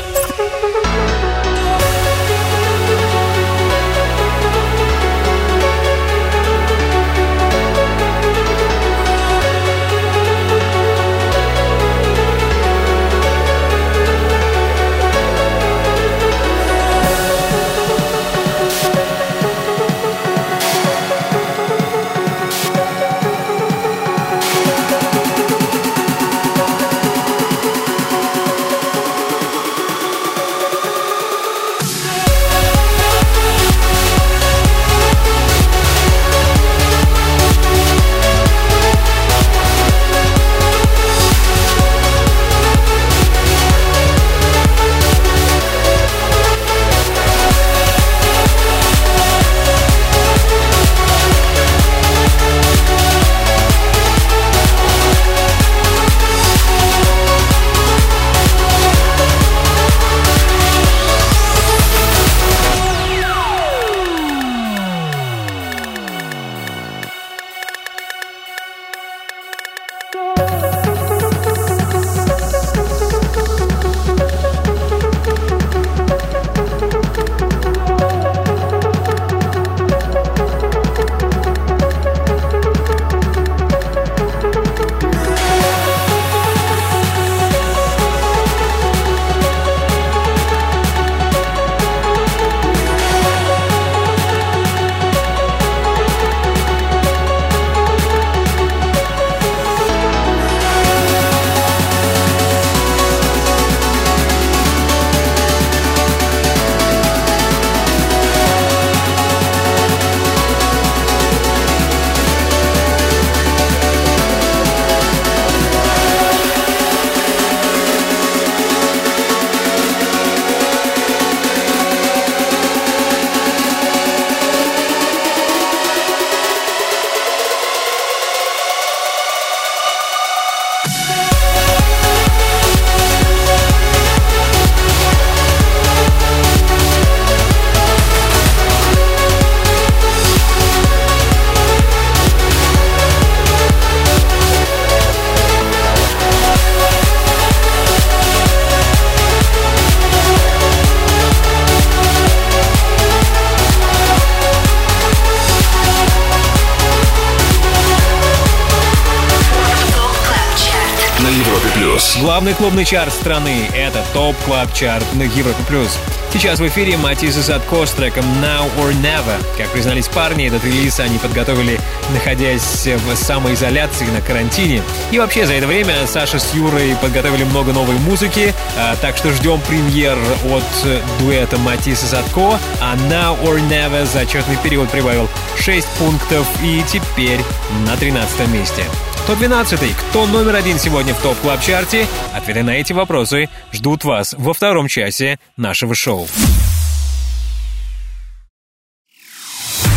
Клубный 162.64 162.86
чарт 162.86 163.14
страны— 163.14 163.68
это 163.76 164.02
Top 164.14 164.38
Club 164.46 164.74
Chart 164.74 165.04
на 165.16 165.24
Европе 165.24 165.62
плюс. 165.68 166.00
Сейчас 166.32 166.62
в 166.62 166.68
эфире 166.70 166.96
Матис 166.96 167.36
и 167.36 167.42
Садко 167.42 167.86
с 167.86 167.92
треком 167.92 168.24
Now 168.42 168.72
or 168.78 168.94
Never. 169.02 169.36
Как 169.58 169.68
признались 169.68 170.08
парни, 170.08 170.48
этот 170.48 170.64
релиз 170.64 170.98
они 171.02 171.18
подготовили, 171.18 171.78
находясь 172.14 172.88
в 172.88 173.16
самоизоляции 173.18 174.06
на 174.06 174.22
карантине. 174.22 174.82
И 175.12 175.20
вообще 175.20 175.46
за 175.46 175.56
это 175.56 175.68
время 175.68 176.08
Саша 176.08 176.40
с 176.40 176.54
Юрой 176.54 176.96
подготовили 177.02 177.44
много 177.44 177.74
новой 177.74 177.96
музыки, 177.96 178.54
а, 178.78 178.96
так 178.96 179.18
что 179.18 179.34
ждем 179.34 179.60
премьер 179.68 180.18
от 180.50 180.64
э, 180.86 181.02
дуэта 181.20 181.58
Матис 181.58 182.02
и 182.02 182.06
Садко. 182.06 182.58
А 182.80 182.96
Now 183.10 183.38
or 183.44 183.60
Never 183.68 184.06
за 184.06 184.22
отчетный 184.22 184.56
период 184.64 184.90
прибавил 184.90 185.28
6 185.60 185.86
пунктов 186.00 186.48
и 186.64 186.82
теперь 186.88 187.42
на 187.86 187.98
13 187.98 188.48
месте. 188.48 188.86
Топ-12. 189.28 189.96
Кто 190.10 190.26
номер 190.26 190.56
один 190.56 190.78
сегодня 190.78 191.14
в 191.14 191.20
Top 191.20 191.38
Club 191.40 191.62
Chart 191.62 191.94
е? 191.94 192.08
Ответы 192.34 192.62
на 192.64 192.72
эти 192.72 192.92
вопросы 192.92 193.50
ждут 193.72 194.04
вас 194.04 194.36
во 194.38 194.54
втором 194.54 194.90
часе 194.90 195.40
нашего 195.56 195.96
шоу. 195.96 196.28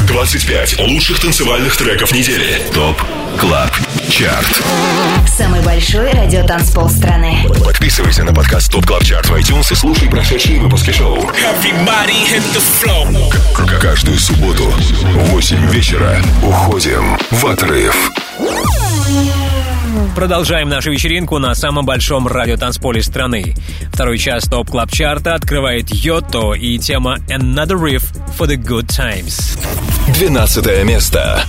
25 0.07 0.79
лучших 0.81 1.21
танцевальных 1.21 1.77
треков 1.77 2.13
недели. 2.13 2.63
Top 2.73 3.03
Club 3.41 3.71
Chart. 4.09 4.63
Самый 5.37 5.61
большой 5.63 6.11
радиотанцпол 6.13 6.89
страны. 6.89 7.45
Подписывайся 7.65 8.23
на 8.23 8.33
подкаст 8.33 8.71
Top 8.71 8.87
Club 8.87 9.05
Chart 9.05 9.29
в 9.29 9.35
iTunes 9.35 9.73
и 9.73 9.75
слушай 9.75 10.09
прошедшие 10.09 10.61
выпуски 10.61 10.93
шоу. 10.93 11.31
Каждую 13.81 14.19
субботу 14.19 14.65
в 14.71 15.31
8 15.31 15.71
вечера 15.71 16.23
уходим 16.43 17.19
в 17.33 17.45
отрыв. 17.45 18.11
Продолжаем 20.15 20.69
нашу 20.69 20.91
вечеринку 20.91 21.39
на 21.39 21.55
самом 21.55 21.85
большом 21.85 22.27
радиотанцполе 22.27 23.03
страны. 23.03 23.55
Второй 23.93 24.19
час 24.19 24.45
Top 24.45 24.71
Club 24.71 24.91
Chart 24.91 25.28
а 25.28 25.35
открывает 25.35 25.91
Yotto 25.91 26.55
и 26.55 26.79
тема 26.79 27.19
Another 27.29 27.77
Riff 27.79 28.05
for 28.39 28.47
the 28.47 28.57
Good 28.57 28.87
Times. 28.89 29.59
12 30.19 30.85
место. 30.85 31.45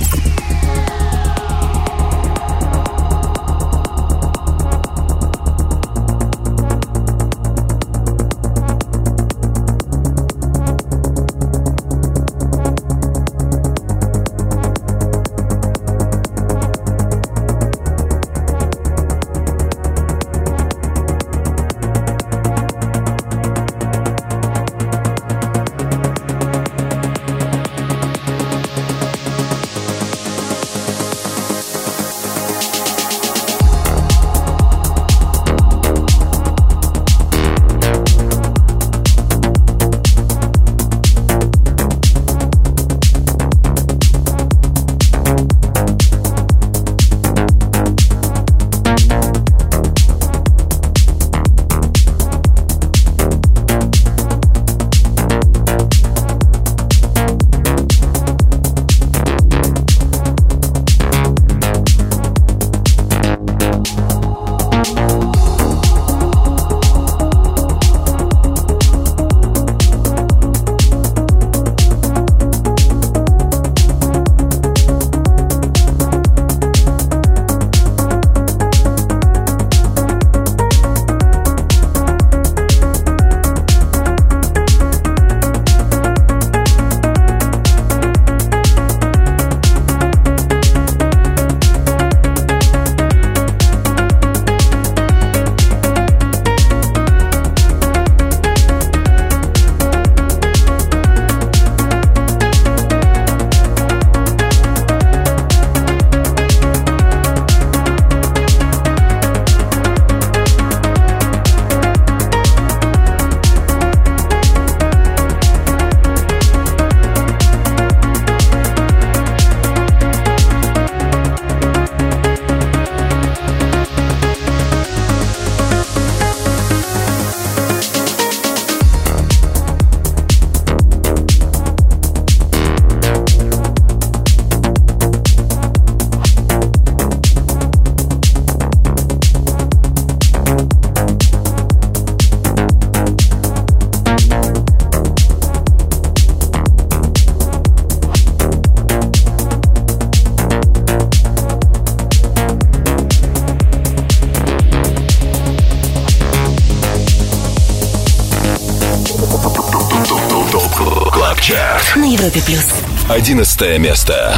Чарт. 161.58 161.96
На 161.96 162.06
Европе 162.06 162.40
плюс. 162.46 162.68
Одиннадцатое 163.10 163.80
место. 163.80 164.36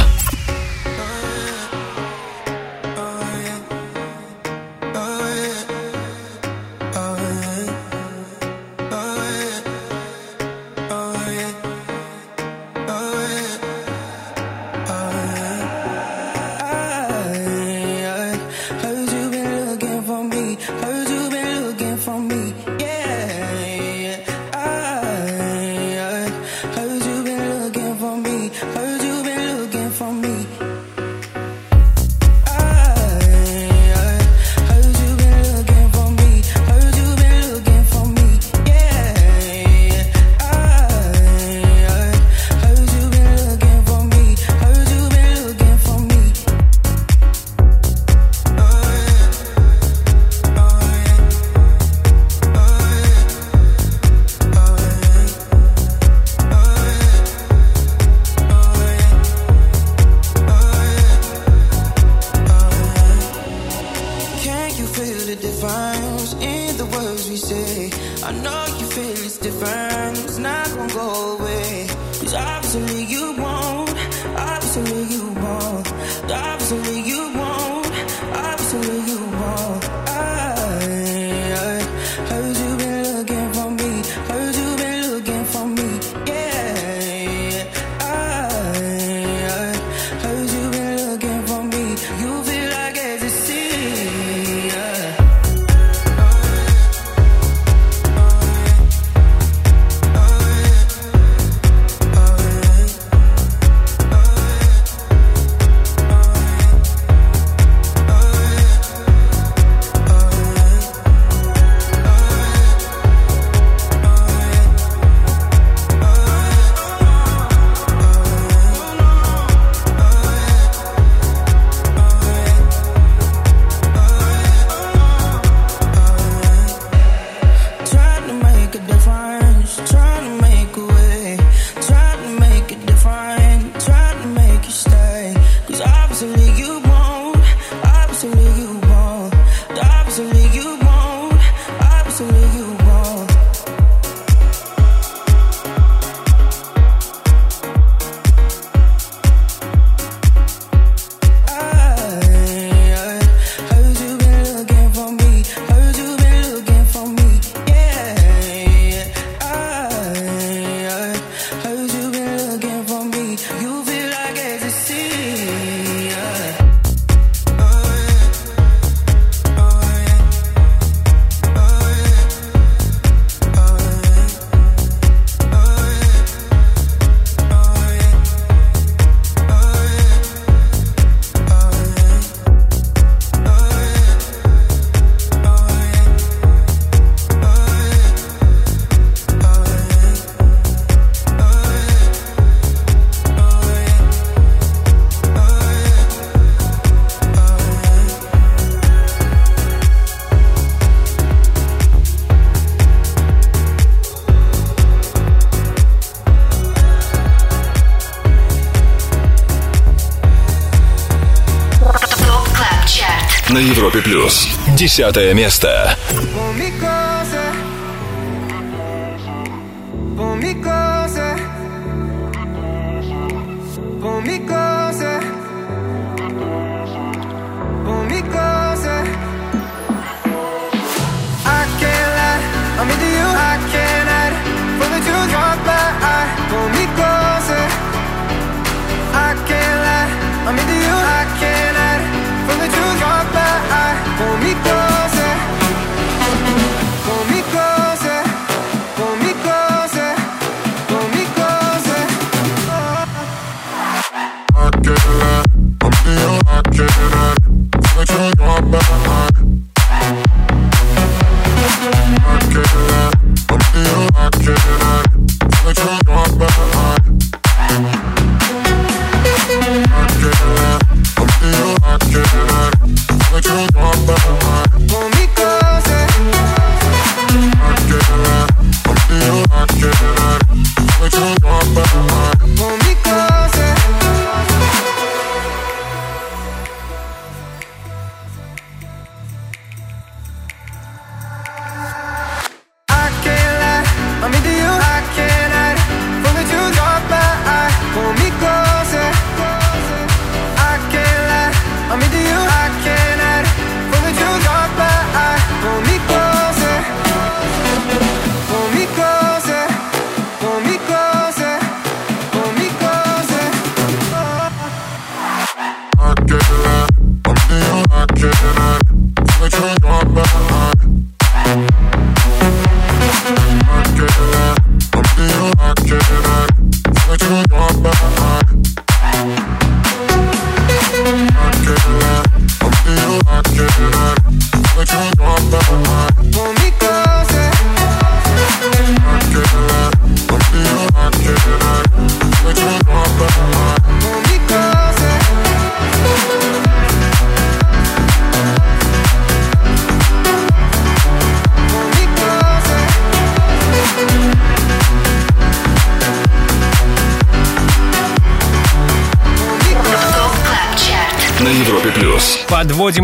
плюс. 214.10 214.48
Десятое 214.76 215.32
место. 215.34 215.96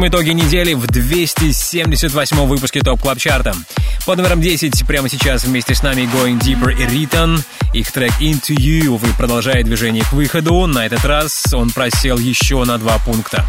Итоги 0.08 0.30
недели 0.30 0.72
в 0.72 0.86
278 0.86 2.36
выпуске 2.46 2.78
Top 2.78 3.00
Club 3.00 3.18
Chart 3.18 3.43
а. 3.43 3.52
Под 4.06 4.18
номером 4.18 4.40
10 4.40 4.86
прямо 4.86 5.08
сейчас 5.08 5.42
вместе 5.42 5.74
с 5.74 5.82
нами 5.82 6.02
Going 6.02 6.38
Deeper 6.38 6.72
и 6.72 6.86
Riton. 6.86 7.42
Их 7.74 7.90
трек 7.90 8.12
Into 8.20 8.54
You, 8.54 8.86
увы, 8.86 9.08
продолжает 9.18 9.66
движение 9.66 10.04
к 10.04 10.12
выходу. 10.12 10.66
На 10.66 10.86
этот 10.86 11.04
раз 11.04 11.52
он 11.52 11.70
просел 11.70 12.16
еще 12.16 12.62
на 12.64 12.78
два 12.78 12.98
пункта. 12.98 13.44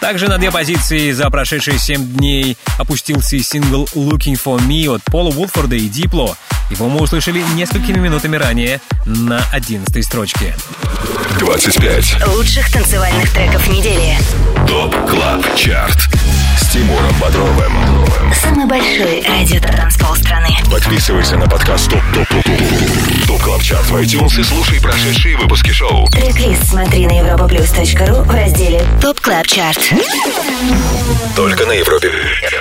Также 0.00 0.28
на 0.28 0.38
две 0.38 0.50
позиции 0.50 1.10
за 1.12 1.28
прошедшие 1.28 1.78
7 1.78 2.16
дней 2.16 2.56
опустился 2.78 3.36
и 3.36 3.42
сингл 3.42 3.84
Looking 3.94 4.40
For 4.42 4.58
Me 4.66 4.88
от 4.88 5.02
Пола 5.04 5.30
Вулфорда 5.30 5.76
и 5.76 5.86
Дипло. 5.86 6.34
Его 6.70 6.88
мы 6.88 7.02
услышали 7.02 7.44
несколькими 7.54 7.98
минутами 7.98 8.36
ранее 8.36 8.80
на 9.04 9.44
11 9.52 10.02
строчке. 10.02 10.56
25. 11.38 12.26
Лучших 12.28 12.72
танцевальных 12.72 13.30
треков 13.34 13.68
недели. 13.68 14.16
Top 14.66 14.94
Club 15.10 15.56
Chart. 15.56 16.08
С 16.56 16.72
Тимуром 16.72 17.14
Бодровым. 17.20 17.72
Самый 18.34 18.66
большой 18.66 19.22
радиотанцпол 19.26 20.14
страны. 20.16 20.48
Подписывайся 20.70 21.36
на 21.36 21.48
подкаст 21.48 21.90
Top 21.90 22.02
Top 22.14 22.28
Top 22.28 22.44
Top 22.44 23.26
Top 23.26 23.42
Club 23.42 23.62
Chart 23.62 23.86
в 23.86 23.96
iTunes 23.96 24.40
и 24.40 24.42
слушай 24.44 24.80
прошедшие 24.80 25.36
выпуски 25.36 25.70
шоу. 25.70 26.06
Трек-лист 26.08 26.68
смотри 26.68 27.06
на 27.06 27.20
europaplus.ru 27.20 28.22
в 28.22 28.30
разделе 28.30 28.84
Top 29.00 29.20
Club 29.20 29.46
Chart. 29.46 29.92
Только 31.36 31.66
на 31.66 31.72
Европе 31.72 32.10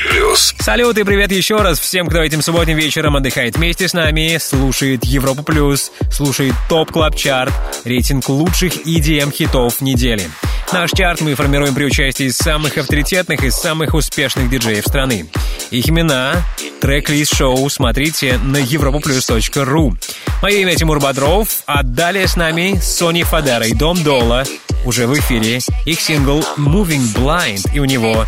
плюс. 0.10 0.54
Салют 0.60 0.98
и 0.98 1.04
привет 1.04 1.32
еще 1.32 1.58
раз 1.58 1.80
всем, 1.80 2.08
кто 2.08 2.20
этим 2.20 2.42
субботним 2.42 2.78
вечером 2.78 3.16
отдыхает 3.16 3.58
вместе 3.58 3.88
с 3.88 3.94
нами, 3.94 4.38
слушает 4.40 5.06
Европу 5.06 5.44
Плюс, 5.44 5.92
слушает 6.12 6.54
Top 6.68 6.92
Club 6.92 7.16
Chart, 7.16 7.54
рейтинг 7.86 8.28
лучших 8.30 8.86
EDM 8.86 9.32
хитов 9.32 9.82
недели. 9.82 10.30
Наш 10.72 10.92
чарт 10.92 11.22
мы 11.22 11.34
формируем 11.34 11.74
при 11.74 11.86
участии 11.86 12.30
самых 12.30 12.78
авторитетных 12.78 13.44
и 13.44 13.50
самых 13.50 13.79
успешных 13.88 14.50
диджеев 14.50 14.86
страны. 14.86 15.28
Их 15.72 15.88
имена, 15.90 16.44
трек-лист 16.82 17.36
шоу 17.36 17.70
смотрите 17.70 18.38
на 18.38 18.58
europaplus.ru. 18.58 19.94
Мое 20.42 20.58
имя 20.58 20.76
Тимур 20.76 21.00
Бодров, 21.00 21.64
а 21.66 21.84
далее 21.84 22.28
с 22.28 22.36
нами 22.36 22.80
Сони 22.82 23.24
Фадера 23.24 23.66
и 23.66 23.74
Дом 23.74 24.02
Дола 24.04 24.44
уже 24.86 25.08
в 25.08 25.18
эфире. 25.18 25.60
Их 25.86 26.00
сингл 26.00 26.44
Moving 26.58 27.14
Blind, 27.16 27.74
и 27.74 27.80
у 27.80 27.86
него 27.86 28.26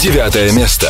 Девятое 0.00 0.50
место. 0.52 0.88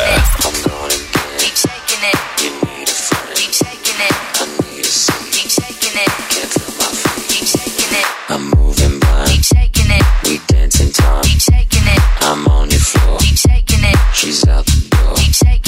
She's 14.15 14.47
out 14.47 14.65
the 14.65 14.87
door. 14.91 15.64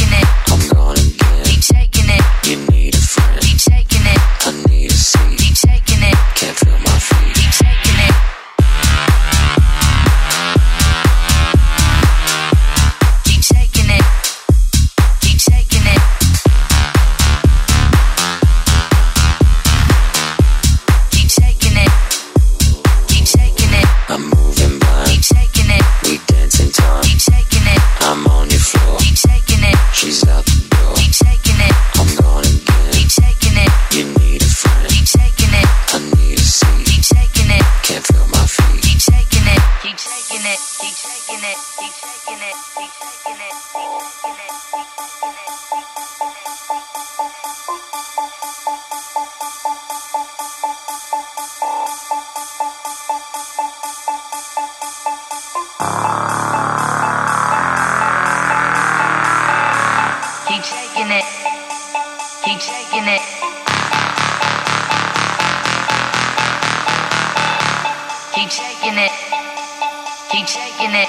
Keep 63.07 63.21
shaking 68.49 68.97
it. 68.97 69.11
Keep 70.29 70.47
shaking 70.47 70.91
it. 70.91 71.07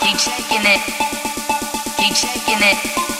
Keep 0.00 0.16
shaking 0.16 0.16
it. 0.16 0.16
Keep 0.16 0.18
shaking 0.18 0.64
it. 0.64 0.80
Keep 1.98 2.16
shaking 2.16 2.62
it. 2.62 3.17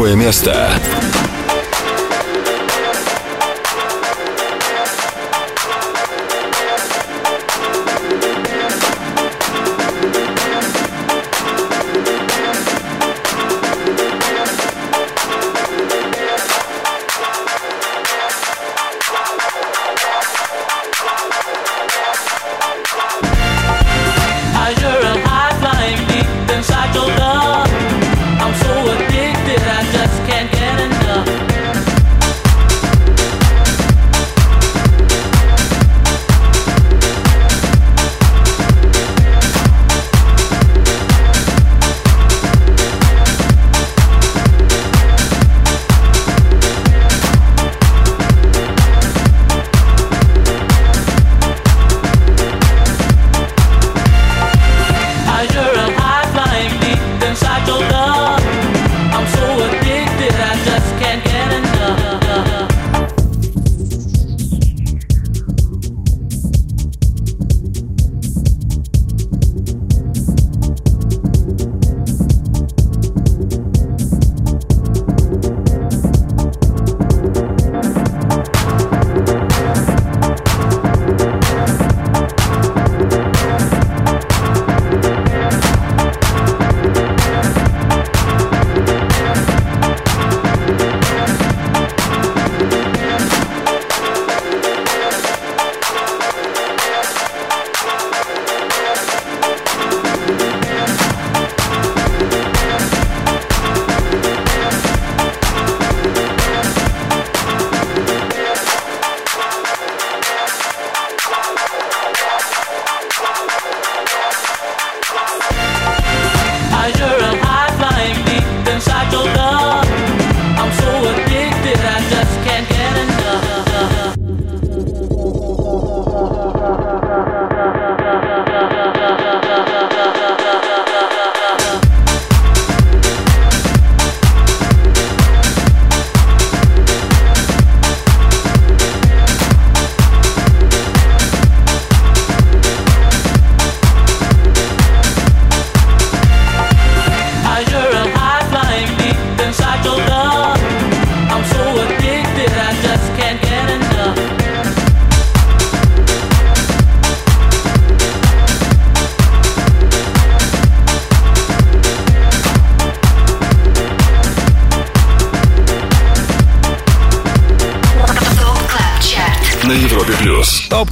седьмое 0.00 0.14
место. 0.14 0.79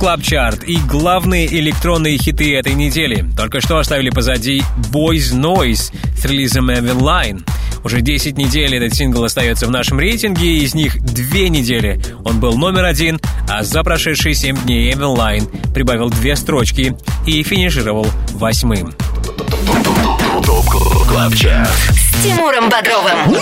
Club 0.09 0.23
Chart 0.23 0.65
и 0.65 0.79
главные 0.79 1.47
электронные 1.47 2.17
хиты 2.17 2.57
этой 2.57 2.73
недели. 2.73 3.27
Только 3.37 3.61
что 3.61 3.77
оставили 3.77 4.09
позади 4.09 4.63
Boys 4.91 5.35
Noize 5.35 5.93
с 6.17 6.25
релизом 6.25 6.71
Mvinline. 6.71 7.47
Уже 7.85 8.01
10 8.01 8.39
недель 8.39 8.75
этот 8.75 8.95
сингл 8.95 9.23
остается 9.23 9.67
в 9.67 9.71
нашем 9.71 10.01
рейтинге, 10.01 10.61
из 10.61 10.75
них 10.75 10.99
две 11.03 11.51
недели 11.51 12.01
он 12.25 12.41
был 12.41 12.57
номер 12.57 12.87
один, 12.87 13.21
а 13.51 13.63
за 13.63 13.83
прошедшие 13.83 14.35
7 14.35 14.57
дней 14.63 14.91
Mvinline 14.95 15.75
прибавил 15.75 16.09
две 16.09 16.37
строчки 16.37 16.97
и 17.27 17.43
финишировал 17.43 18.07
восьмым. 18.33 18.95
С 21.93 22.23
Тимуром 22.25 22.71
Бодровым. 22.71 23.37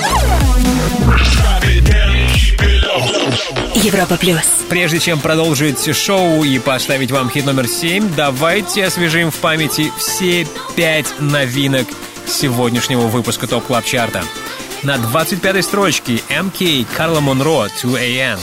Европа 3.75 4.17
плюс. 4.17 4.43
Прежде 4.69 4.99
чем 4.99 5.21
продолжить 5.21 5.95
шоу 5.97 6.45
и 6.45 6.59
поставить 6.59 7.11
вам 7.11 7.31
хит 7.31 7.47
номер 7.47 7.69
7, 7.69 8.15
давайте 8.15 8.85
освежим 8.85 9.31
в 9.31 9.37
памяти 9.37 9.93
все 9.99 10.47
пять 10.75 11.07
новинок 11.19 11.87
сегодняшнего 12.27 13.03
выпуска 13.03 13.47
Top 13.47 13.65
Club 13.67 13.85
Chart 13.85 14.13
а. 14.13 14.25
На 14.83 14.97
25-й 14.97 15.63
строчке 15.63 16.23
MK 16.29 16.87
Карла 16.97 17.21
Монро 17.21 17.69
2 17.83 18.01
AM. 18.01 18.39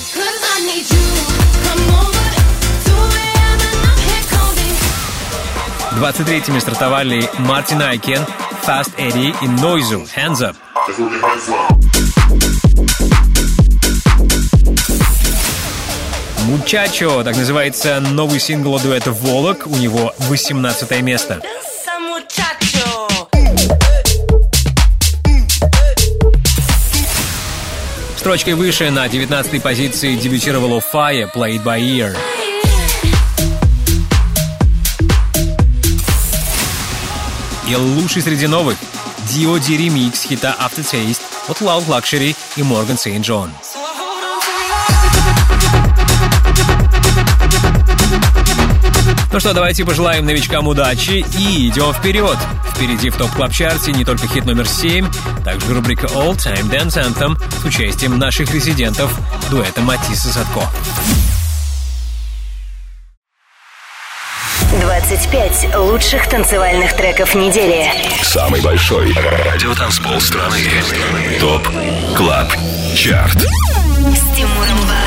23-ми 5.99 6.59
стартовали 6.59 7.29
Martin 7.37 7.81
Ikin, 7.81 8.25
Fast 8.65 8.95
Eddie 8.97 9.33
и 9.41 9.45
Noizu 9.45 10.07
Hands 10.15 10.41
Up. 10.41 10.55
Мучачо, 16.53 17.23
так 17.23 17.35
называется 17.35 17.99
новый 17.99 18.39
сингл 18.39 18.79
дуэта 18.79 19.11
Волок, 19.11 19.65
у 19.65 19.75
него 19.75 20.13
18 20.19 21.01
место. 21.01 21.41
Строчкой 28.17 28.53
выше 28.53 28.91
на 28.91 29.09
19 29.09 29.63
позиции 29.63 30.15
дебютировала 30.15 30.79
Fire 30.79 31.27
Played 31.33 31.63
by 31.63 31.79
Ear. 31.79 32.15
И 37.67 37.75
лучший 37.75 38.21
среди 38.21 38.45
новых 38.45 38.77
D.O.D. 39.33 39.75
ремикс 39.75 40.21
хита 40.21 40.55
Aftertaste 40.59 41.23
от 41.47 41.61
Loud 41.61 41.87
Luxury 41.87 42.35
и 42.57 42.61
Morgan 42.61 42.95
St. 42.95 43.21
John. 43.21 43.49
Ну 49.33 49.39
что, 49.39 49.51
давайте 49.51 49.83
пожелаем 49.83 50.27
новичкам 50.27 50.67
удачи 50.67 51.25
и 51.39 51.67
идем 51.67 51.91
вперед. 51.91 52.37
Впереди 52.75 53.09
в 53.09 53.17
топ 53.17 53.31
клаб 53.31 53.51
чарте 53.51 53.91
не 53.91 54.05
только 54.05 54.27
хит 54.27 54.45
номер 54.45 54.67
7, 54.67 55.07
также 55.43 55.73
рубрика 55.73 56.05
All 56.05 56.35
Time 56.35 56.69
Dance 56.69 57.03
Anthem 57.03 57.41
с 57.59 57.65
участием 57.65 58.19
наших 58.19 58.53
резидентов 58.53 59.11
дуэта 59.49 59.81
Матисса 59.81 60.31
Садко. 60.31 60.61
25 64.79 65.77
лучших 65.77 66.29
танцевальных 66.29 66.95
треков 66.95 67.33
недели. 67.33 67.89
Самый 68.21 68.61
большой 68.61 69.13
радиотанцпол 69.13 70.21
страны. 70.21 70.59
ТОП 71.39 71.67
КЛАБ 72.15 72.53
ЧАРТ 72.95 73.41
С 73.41 74.37
Тимуром. 74.37 75.02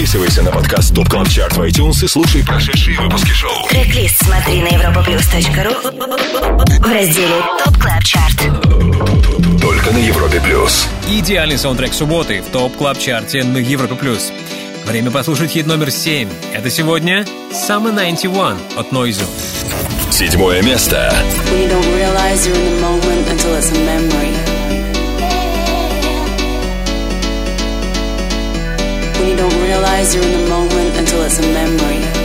Подписывайся 0.00 0.42
на 0.42 0.50
подкаст 0.50 0.94
Top 0.94 1.10
Club 1.10 1.28
Chart 1.28 1.56
в 1.58 1.60
iTunes 1.60 2.02
и 2.02 2.08
слушай 2.08 2.42
прошедшие 2.42 2.98
выпуски 2.98 3.32
шоу. 3.32 3.68
Трек-лист 3.68 4.16
смотри 4.24 4.62
на 4.62 4.68
europaplus.ru 4.68 5.74
в 6.78 6.90
разделе 6.90 7.42
Top 7.62 7.76
Club 7.76 8.02
Chart. 8.02 8.38
Только 9.60 9.90
на 9.92 9.98
Европе 9.98 10.40
Плюс. 10.40 10.88
Идеальный 11.06 11.58
саундтрек 11.58 11.92
субботы 11.92 12.40
в 12.40 12.46
Top 12.46 12.74
Club 12.78 12.98
Chart 12.98 13.36
е 13.36 13.44
на 13.44 13.58
Европа 13.58 13.94
плюс. 13.94 14.32
Время 14.86 15.10
послушать 15.10 15.50
хит 15.50 15.66
номер 15.66 15.90
7. 15.90 16.30
Это 16.54 16.70
сегодня 16.70 17.26
Summer 17.52 17.94
91 17.94 18.56
от 18.78 18.92
Noizu. 18.92 19.26
Седьмое 20.10 20.62
место. 20.62 21.14
When 21.52 21.60
you 21.60 21.68
don't 21.68 21.94
realize 21.94 22.46
you're 22.46 22.56
in 22.56 22.76
the 22.76 22.80
moment 22.80 23.28
until 23.28 23.54
it's 23.54 23.70
a 23.70 23.74
memory. 23.84 24.32
When 29.18 29.28
you 29.28 29.36
don't 29.36 29.59
realize 30.00 30.14
you're 30.14 30.24
in 30.24 30.32
the 30.32 30.48
moment 30.48 30.96
until 30.96 31.22
it's 31.22 31.38
a 31.38 31.42
memory. 31.42 32.19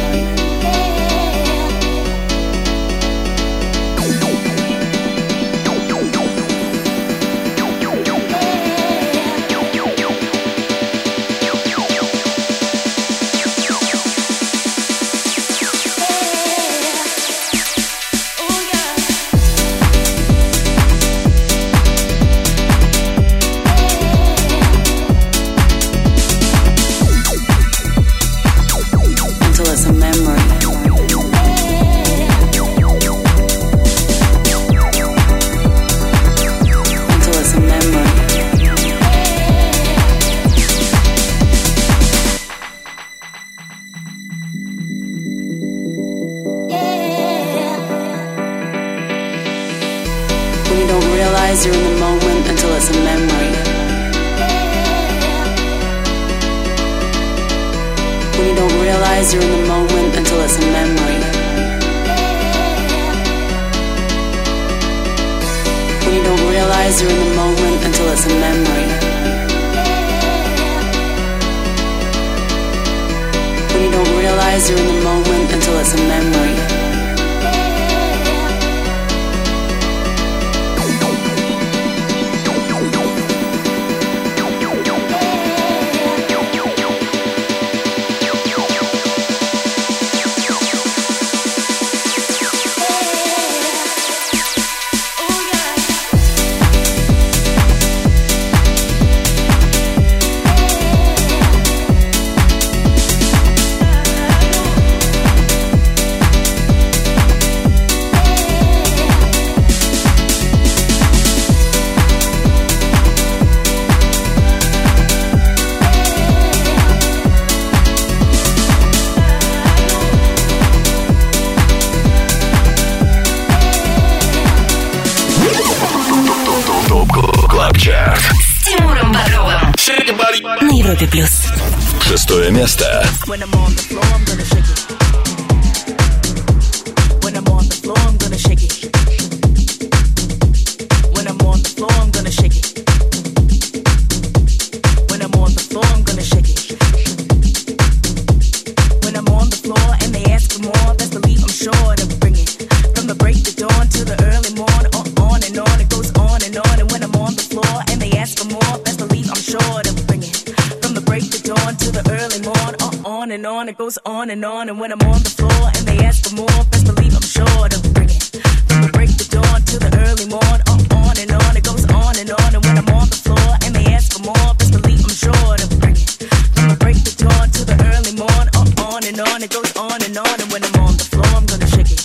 When 180.52 180.64
I'm 180.64 180.76
on 180.82 180.98
the 180.98 181.04
floor, 181.04 181.26
I'm 181.26 181.46
gonna 181.46 181.68
shake 181.68 181.92
it. 181.92 182.02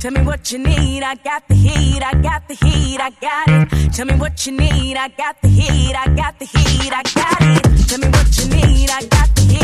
Tell 0.00 0.12
me 0.12 0.20
what 0.22 0.52
you 0.52 0.58
need, 0.58 1.02
I 1.02 1.14
got 1.14 1.48
the 1.48 1.54
heat, 1.54 2.02
I 2.02 2.12
got 2.20 2.46
the 2.48 2.54
heat, 2.54 3.00
I 3.00 3.10
got 3.20 3.48
it. 3.48 3.92
Tell 3.94 4.06
me 4.06 4.14
what 4.16 4.46
you 4.46 4.52
need, 4.52 4.96
I 4.96 5.08
got 5.08 5.40
the 5.40 5.48
heat, 5.48 5.94
I 5.96 6.08
got 6.14 6.38
the 6.38 6.44
heat, 6.44 6.92
I 6.92 7.02
got 7.14 7.40
it. 7.40 7.88
Tell 7.88 7.98
me 7.98 8.08
what 8.08 8.36
you 8.38 8.48
need, 8.54 8.90
I 8.90 9.02
got 9.06 9.34
the 9.34 9.42
heat, 9.42 9.63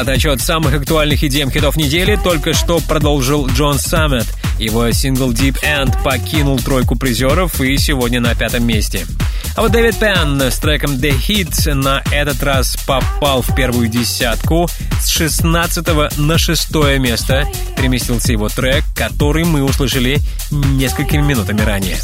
Обратный 0.00 0.16
отчет 0.16 0.40
самых 0.40 0.72
актуальных 0.72 1.22
идеям 1.24 1.50
хитов 1.50 1.76
недели 1.76 2.16
только 2.16 2.54
что 2.54 2.80
продолжил 2.80 3.46
Джон 3.48 3.78
Саммет. 3.78 4.24
Его 4.58 4.90
сингл 4.92 5.30
Deep 5.30 5.62
End 5.62 6.02
покинул 6.02 6.58
тройку 6.58 6.96
призеров 6.96 7.60
и 7.60 7.76
сегодня 7.76 8.18
на 8.18 8.34
пятом 8.34 8.66
месте. 8.66 9.04
А 9.56 9.60
вот 9.60 9.72
Дэвид 9.72 9.98
Пен 9.98 10.40
с 10.40 10.58
треком 10.58 10.92
The 10.92 11.12
Hit 11.12 11.74
на 11.74 12.02
этот 12.10 12.42
раз 12.42 12.78
попал 12.86 13.42
в 13.42 13.54
первую 13.54 13.88
десятку. 13.88 14.68
С 15.02 15.08
16 15.08 16.16
на 16.16 16.38
шестое 16.38 16.98
место 16.98 17.46
переместился 17.76 18.32
его 18.32 18.48
трек, 18.48 18.84
который 18.96 19.44
мы 19.44 19.62
услышали 19.62 20.18
несколькими 20.50 21.20
минутами 21.20 21.60
ранее. 21.60 21.98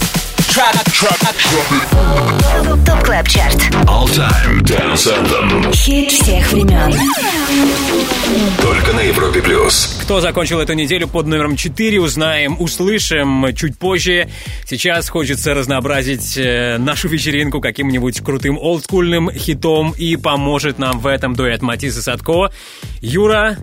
ТОП 2.87 3.03
КЛАБ 3.05 3.29
ЧАРТ. 3.29 3.57
All 3.85 4.07
Time 4.07 4.63
Dance 4.63 5.07
Anthem. 5.07 5.71
Хит 5.75 6.11
всех 6.11 6.51
времен. 6.51 6.95
Только 8.63 8.95
на 8.95 9.01
Европе 9.01 9.43
Плюс. 9.43 9.99
Кто 10.01 10.23
закончил 10.23 10.59
эту 10.59 10.73
неделю 10.73 11.09
под 11.09 11.27
номером 11.27 11.57
4, 11.57 12.01
узнаем, 12.01 12.59
услышим 12.59 13.55
чуть 13.55 13.79
позже. 13.79 14.31
Сейчас 14.65 15.11
хочется 15.11 15.53
разнообразить 15.53 16.39
э, 16.39 16.79
нашу 16.79 17.09
вечеринку 17.09 17.61
каким-нибудь 17.61 18.23
крутым 18.23 18.57
олдскульным 18.57 19.31
хитом, 19.33 19.93
и 19.99 20.17
поможет 20.17 20.79
нам 20.79 21.01
в 21.01 21.07
этом 21.07 21.35
дуэт 21.35 21.61
Матисса 21.61 22.01
Садко. 22.01 22.51
Юра, 23.03 23.59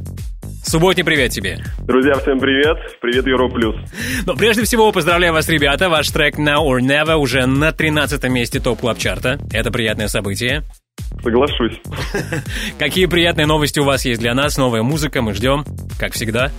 субботний 0.64 1.04
привет 1.04 1.32
тебе. 1.32 1.60
Друзья, 1.86 2.14
всем 2.16 2.40
привет. 2.40 2.78
Привет, 3.02 3.26
Euro 3.28 3.50
Плюс. 3.50 3.76
Но 4.26 4.36
прежде 4.36 4.64
всего 4.64 4.92
поздравляю 4.92 5.34
вас, 5.34 5.48
ребята. 5.50 5.90
Ваш 5.90 6.10
трек 6.10 6.38
Now 6.38 6.66
or 6.66 6.80
Never 6.80 7.16
уже 7.16 7.46
на 7.46 7.72
13 7.72 8.24
месте 8.30 8.60
топ 8.60 8.80
клаб 8.80 8.98
чарта 8.98 9.38
Это 9.52 9.72
приятное 9.72 10.08
событие. 10.08 10.64
Соглашусь. 11.22 11.80
Какие 12.80 13.06
приятные 13.06 13.48
новости 13.48 13.80
у 13.80 13.84
вас 13.84 14.06
есть 14.06 14.20
для 14.22 14.34
нас? 14.34 14.58
Новая 14.58 14.84
музыка, 14.84 15.22
мы 15.22 15.34
ждем, 15.34 15.64
как 16.00 16.14
всегда. 16.14 16.52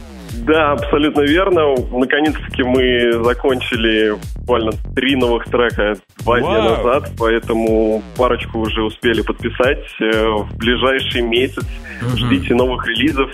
Да, 0.46 0.72
абсолютно 0.72 1.20
верно. 1.20 1.74
Наконец-таки 1.96 2.64
мы 2.64 3.22
закончили 3.24 4.16
буквально 4.40 4.72
три 4.96 5.14
новых 5.16 5.44
трека 5.44 5.94
два 6.24 6.40
дня 6.40 6.62
назад, 6.62 7.12
поэтому 7.16 8.02
парочку 8.16 8.58
уже 8.58 8.82
успели 8.82 9.22
подписать. 9.22 9.84
Э, 10.00 10.26
В 10.42 10.56
ближайший 10.56 11.22
месяц 11.22 11.64
ждите 12.16 12.54
новых 12.54 12.84
релизов. 12.88 13.30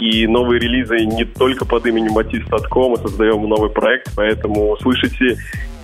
И 0.00 0.26
новые 0.26 0.58
релизы 0.58 1.04
не 1.04 1.24
только 1.24 1.66
под 1.66 1.86
именем 1.86 2.12
Матис.ком, 2.12 2.92
мы 2.92 2.96
создаем 2.96 3.46
новый 3.48 3.70
проект, 3.70 4.10
поэтому 4.16 4.76
слышите 4.80 5.36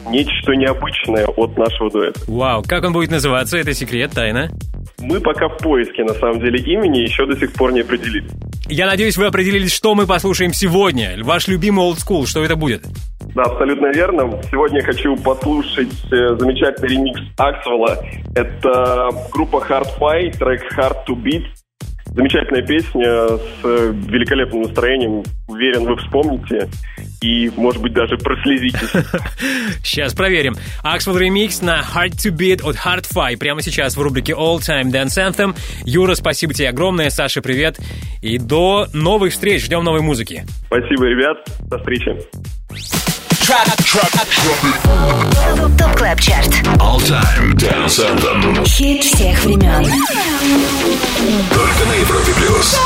нечто 0.08 0.52
необычное 0.52 1.26
от 1.26 1.56
нашего 1.58 1.90
дуэта. 1.90 2.20
Вау, 2.26 2.62
как 2.66 2.84
он 2.84 2.92
будет 2.92 3.10
называться? 3.10 3.58
Это 3.58 3.74
секрет, 3.74 4.12
тайна. 4.12 4.50
Мы 4.98 5.20
пока 5.20 5.48
в 5.48 5.58
поиске, 5.58 6.04
на 6.04 6.14
самом 6.14 6.40
деле, 6.40 6.58
имени, 6.60 7.00
еще 7.00 7.26
до 7.26 7.36
сих 7.36 7.52
пор 7.52 7.72
не 7.72 7.80
определились. 7.80 8.30
Я 8.68 8.86
надеюсь, 8.86 9.16
вы 9.16 9.26
определились, 9.26 9.72
что 9.72 9.94
мы 9.94 10.06
послушаем 10.06 10.52
сегодня. 10.52 11.16
Ваш 11.22 11.48
любимый 11.48 11.92
school, 11.92 12.26
что 12.26 12.42
это 12.42 12.56
будет? 12.56 12.84
Да, 13.34 13.42
абсолютно 13.42 13.88
верно. 13.92 14.40
Сегодня 14.50 14.78
я 14.78 14.84
хочу 14.84 15.14
послушать 15.16 15.92
э, 16.10 16.36
замечательный 16.38 16.88
ремикс 16.88 17.20
Аксвелла. 17.36 17.98
Это 18.34 19.10
группа 19.30 19.58
Hard 19.68 19.88
Fight, 20.00 20.38
трек 20.38 20.62
Hard 20.72 21.04
to 21.06 21.14
Beat. 21.14 21.44
Замечательная 22.06 22.62
песня 22.62 23.28
с 23.28 23.64
э, 23.64 23.92
великолепным 23.92 24.62
настроением. 24.62 25.22
Уверен, 25.48 25.84
вы 25.84 25.96
вспомните 25.96 26.68
и, 27.20 27.50
может 27.56 27.82
быть, 27.82 27.92
даже 27.92 28.16
прослезитесь. 28.16 28.90
Сейчас 29.82 30.14
проверим. 30.14 30.54
Axwell 30.84 31.18
ремикс 31.18 31.60
на 31.62 31.80
Hard 31.80 32.12
to 32.12 32.30
Beat 32.30 32.62
от 32.62 32.76
Hard 32.76 33.06
Fi 33.12 33.36
прямо 33.36 33.62
сейчас 33.62 33.96
в 33.96 34.00
рубрике 34.00 34.32
All 34.32 34.58
Time 34.58 34.90
Dance 34.90 35.18
Anthem. 35.18 35.56
Юра, 35.84 36.14
спасибо 36.14 36.54
тебе 36.54 36.68
огромное. 36.68 37.10
Саша, 37.10 37.42
привет. 37.42 37.78
И 38.22 38.38
до 38.38 38.86
новых 38.92 39.32
встреч. 39.32 39.64
Ждем 39.64 39.84
новой 39.84 40.00
музыки. 40.00 40.44
Спасибо, 40.66 41.04
ребят. 41.06 41.38
До 41.68 41.78
встречи. 41.78 42.16
Top 45.78 45.96
Club 45.96 46.20
Chart. 46.20 46.48
All 46.80 46.98
Time 46.98 47.54
Dance 47.54 48.00
Anthem. 48.00 48.64
Хит 48.66 49.04
всех 49.04 49.44
времен. 49.44 49.84
Только 51.50 51.84
на 51.86 51.92
Европе 51.92 52.32
плюс. 52.34 52.76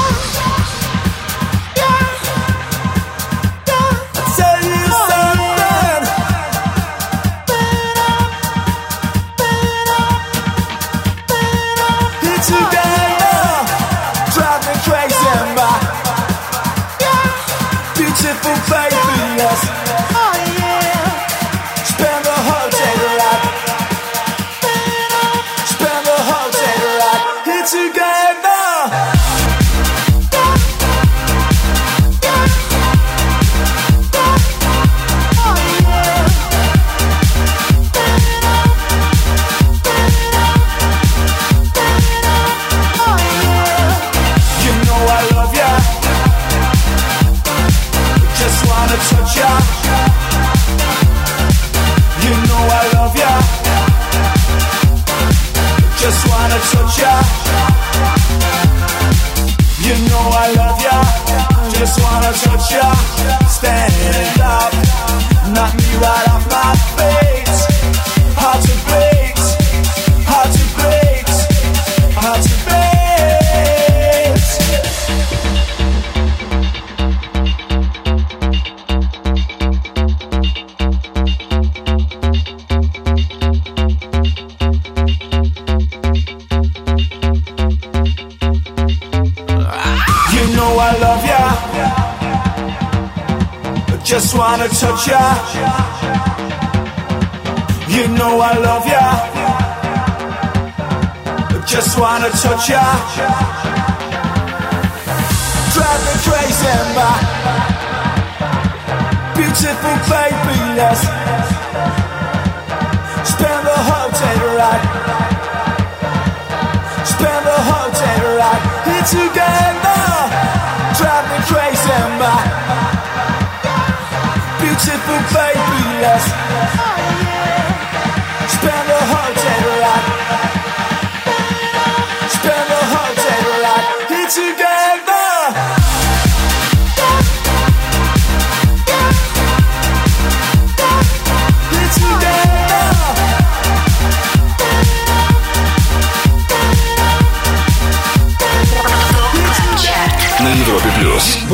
Yes. 126.00 127.09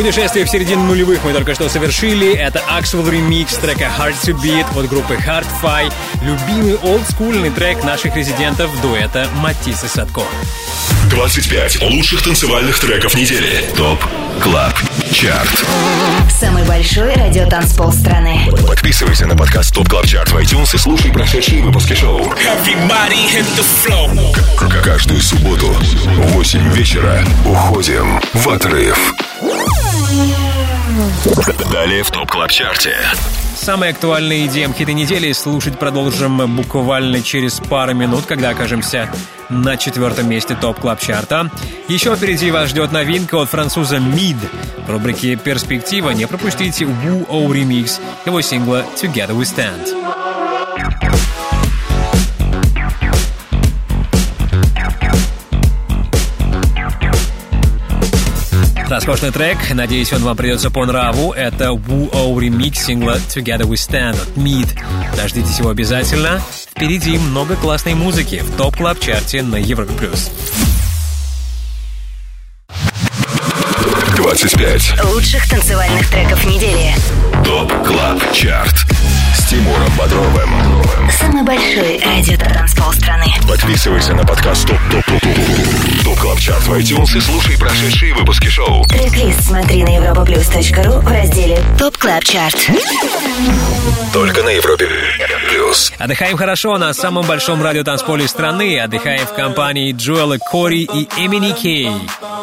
Путешествие 0.07 0.45
в 0.45 0.49
середину 0.49 0.85
нулевых 0.85 1.25
мы 1.25 1.33
только 1.33 1.53
что 1.57 1.69
совершили. 1.69 2.33
Это 2.33 2.63
Axwell 2.71 3.11
ремикс 3.11 3.55
трека 3.55 3.91
Hard 3.99 4.15
to 4.23 4.41
Beat 4.41 4.65
от 4.79 4.89
группы 4.89 5.15
Hard 5.15 5.45
Fi. 5.61 5.93
Любимый 6.23 6.77
олдскульный 6.77 7.51
трек 7.51 7.83
наших 7.83 8.15
резидентов 8.15 8.71
дуэта 8.83 9.27
Матис 9.39 9.83
и 9.83 9.89
Садко. 9.89 10.23
25 11.11 11.83
лучших 11.83 12.23
танцевальных 12.23 12.79
треков 12.79 13.17
недели. 13.17 13.65
Top 13.77 13.99
Club 14.41 14.79
Chart. 15.11 15.65
Самый 16.31 16.63
большой 16.63 17.13
радиотанцпол 17.13 17.93
страны. 17.93 18.49
Подписывайся 18.65 19.27
на 19.27 19.35
подкаст 19.37 19.75
Top 19.75 19.89
Club 19.89 20.07
Chart 20.07 20.31
в 20.31 20.37
iTunes 20.37 20.73
и 20.77 20.79
слушай 20.79 21.11
прошедшие 21.11 21.63
выпуски 21.65 21.95
шоу. 21.95 22.33
К- 24.57 24.83
Каждую 24.85 25.21
субботу 25.21 25.67
в 25.67 26.27
8 26.35 26.73
вечера 26.73 27.25
уходим 27.45 28.21
в 28.35 28.49
отрыв. 28.49 29.13
Далее 31.71 32.03
в 32.03 32.11
Top 32.11 32.31
Club 32.31 32.51
Chart 32.51 32.84
е. 32.84 32.97
Самые 33.57 33.91
актуальные 33.91 34.47
EDM 34.47 34.75
хиты 34.77 34.93
недели 34.93 35.33
слушать 35.33 35.79
продолжим 35.79 36.55
буквально 36.55 37.23
через 37.23 37.59
пару 37.59 37.95
минут, 37.95 38.27
когда 38.27 38.51
окажемся 38.51 39.11
на 39.49 39.77
четвертом 39.77 40.29
месте 40.29 40.57
Top 40.61 40.79
Club 40.79 41.01
Chart 41.01 41.36
а. 41.36 41.51
Еще 41.89 42.15
впереди 42.15 42.51
вас 42.51 42.71
ждет 42.71 42.93
новинка 42.93 43.37
от 43.37 43.49
француза 43.49 43.97
Mid. 43.97 44.37
В 44.87 44.91
рубрике 44.91 45.37
«Перспектива» 45.37 46.11
не 46.11 46.27
пропустите 46.27 46.85
Wh0 46.85 47.53
ремикс 47.53 48.01
его 48.25 48.41
сингла 48.41 48.85
«Together 48.97 49.37
We 49.37 49.43
Stand». 49.43 50.26
Роскошный 58.97 59.31
трек, 59.31 59.59
надеюсь, 59.75 60.11
он 60.15 60.23
вам 60.23 60.39
придется 60.39 60.71
по 60.71 60.87
нраву. 60.87 61.35
Это 61.35 61.67
Wu 61.67 62.11
O 62.15 62.41
ремикс 62.41 62.87
сингла 62.87 63.19
Together 63.29 63.65
We 63.69 63.75
Stand 63.75 64.13
от 64.13 64.39
Mid. 64.39 64.67
Дождитесь 65.15 65.59
его 65.59 65.69
обязательно. 65.69 66.41
Впереди 66.71 67.19
много 67.19 67.57
классной 67.57 67.93
музыки 67.93 68.43
в 68.43 68.57
топ 68.57 68.75
клаб 68.75 68.99
чарте 68.99 69.43
на 69.43 69.57
Европе+. 69.57 69.93
плюс. 69.93 70.31
25 74.17 74.95
20 74.95 75.05
лучших 75.13 75.47
танцевальных 75.47 76.09
треков 76.09 76.43
недели. 76.47 76.95
ТОП 77.45 77.71
КЛАБ 77.87 78.33
ЧАРТ 78.33 78.96
с 79.47 79.49
Тимуром 79.49 79.93
Бодровым. 79.97 80.51
Самый 81.21 81.45
большой 81.45 82.01
радио-транспол 82.05 82.93
страны. 82.93 83.27
Подписывайся 83.49 84.15
на 84.15 84.25
подкаст 84.25 84.67
ТОП 84.67 84.79
ТОП 84.91 85.05
ТОП 85.05 85.21
ТОП 85.21 86.05
ТОП 86.05 86.19
КЛАБ 86.19 86.41
ЧАРТ 86.41 86.63
в 86.63 86.73
iTunes 86.73 87.17
и 87.17 87.21
слушай 87.21 87.59
прошедшие 87.59 88.15
выпуски 88.15 88.49
шоу. 88.49 88.85
Трек-лист 88.87 89.45
смотри 89.45 89.85
на 89.85 89.97
europaplus.ru 89.97 91.01
в 91.01 91.09
разделе 91.09 91.61
Top 91.79 91.97
Club 91.97 92.25
Chart. 92.25 92.71
Только 94.13 94.43
на 94.43 94.51
Европе 94.51 94.89
Плюс. 95.49 95.93
Отдыхаем 95.99 96.37
хорошо 96.37 96.79
на 96.79 96.93
самом 96.95 97.27
большом 97.27 97.63
радиотанцполе 97.63 98.27
страны. 98.29 98.79
Отдыхаем 98.81 99.27
в 99.27 99.35
компании 99.35 99.93
Джоэла 99.93 100.39
Кори 100.39 100.89
и 100.93 101.09
MNEK. 101.19 101.91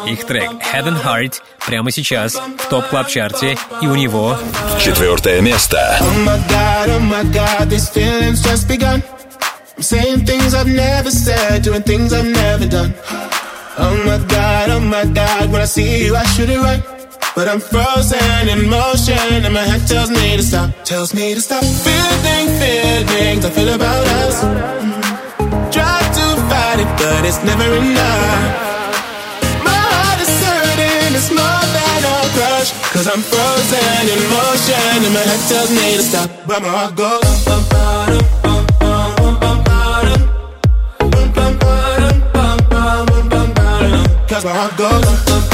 Их 0.06 0.24
трек 0.24 0.50
Head 0.72 0.89
and 0.89 1.02
Heart 1.02 1.34
прямо 1.66 1.90
сейчас 1.90 2.34
в 2.34 2.68
Top 2.68 2.86
Club 2.88 3.08
Chart 3.08 3.48
е 3.48 3.56
и 3.80 3.86
у 3.86 3.94
него 3.94 4.38
Четвертое 4.80 5.40
место. 5.40 5.98
Oh 6.00 6.24
my 6.24 6.38
god, 6.48 6.88
oh 6.90 7.00
my 7.00 7.24
god, 7.32 7.70
this 7.70 7.88
feeling's 7.88 8.42
just 8.42 8.68
begun. 8.68 9.02
I'm 9.76 9.82
saying 9.82 10.26
things 10.26 10.54
I've 10.54 10.68
never 10.68 11.10
said, 11.10 11.62
doing 11.62 11.82
things 11.82 12.12
I've 12.12 12.26
never 12.26 12.66
done. 12.66 12.94
Oh 13.76 13.96
my 14.06 14.18
god, 14.28 14.70
oh 14.70 14.80
my 14.80 15.04
god, 15.06 15.50
when 15.50 15.60
I 15.60 15.66
see 15.66 16.04
you, 16.04 16.14
I 16.14 16.24
should 16.24 16.50
it 16.50 16.60
right. 16.60 16.93
But 17.34 17.48
I'm 17.48 17.58
frozen 17.58 18.48
in 18.48 18.70
motion, 18.70 19.42
and 19.42 19.52
my 19.52 19.66
head 19.66 19.88
tells 19.88 20.08
me 20.08 20.36
to 20.36 20.42
stop, 20.42 20.70
tells 20.84 21.12
me 21.12 21.34
to 21.34 21.40
stop. 21.40 21.64
Feeling 21.64 22.46
feelings 22.62 23.44
I 23.44 23.50
feel 23.50 23.74
about 23.74 24.06
us. 24.22 24.38
Try 25.74 25.98
to 25.98 26.26
fight 26.46 26.78
it, 26.78 26.86
but 26.94 27.24
it's 27.26 27.42
never 27.42 27.66
enough. 27.74 28.38
My 29.66 29.74
heart 29.74 30.20
is 30.22 30.30
hurting, 30.46 31.10
it's 31.18 31.30
more 31.34 31.66
than 31.74 32.00
a 32.06 32.16
crush. 32.38 32.70
Cause 32.94 33.08
I'm 33.10 33.22
frozen 33.26 34.04
in 34.14 34.20
motion, 34.30 35.02
and 35.02 35.14
my 35.18 35.26
head 35.26 35.42
tells 35.50 35.70
me 35.74 35.96
to 35.98 36.02
stop, 36.06 36.30
but 36.46 36.62
my 36.62 36.68
heart 36.68 36.94
goes. 36.94 37.20
Cause 44.28 44.44
my 44.44 44.52
heart 44.52 44.76
goes. 44.78 45.53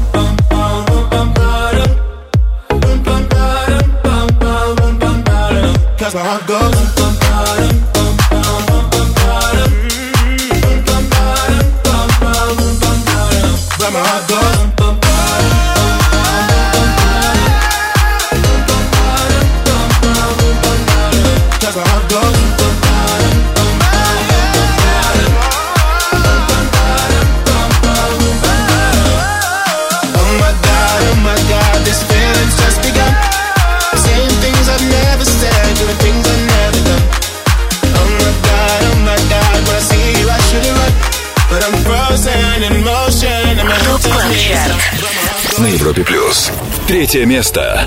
that's 6.13 6.27
how 6.27 6.37
it 6.37 6.47
goes. 6.47 6.91
Grandma, 13.77 14.27
go. 14.27 14.40
На 45.61 45.67
Европе 45.67 46.03
Плюс. 46.03 46.51
Третье 46.87 47.23
место. 47.23 47.85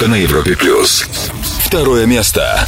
Только 0.00 0.12
на 0.12 0.16
Европе 0.22 0.56
плюс. 0.56 1.04
Второе 1.66 2.06
место. 2.06 2.66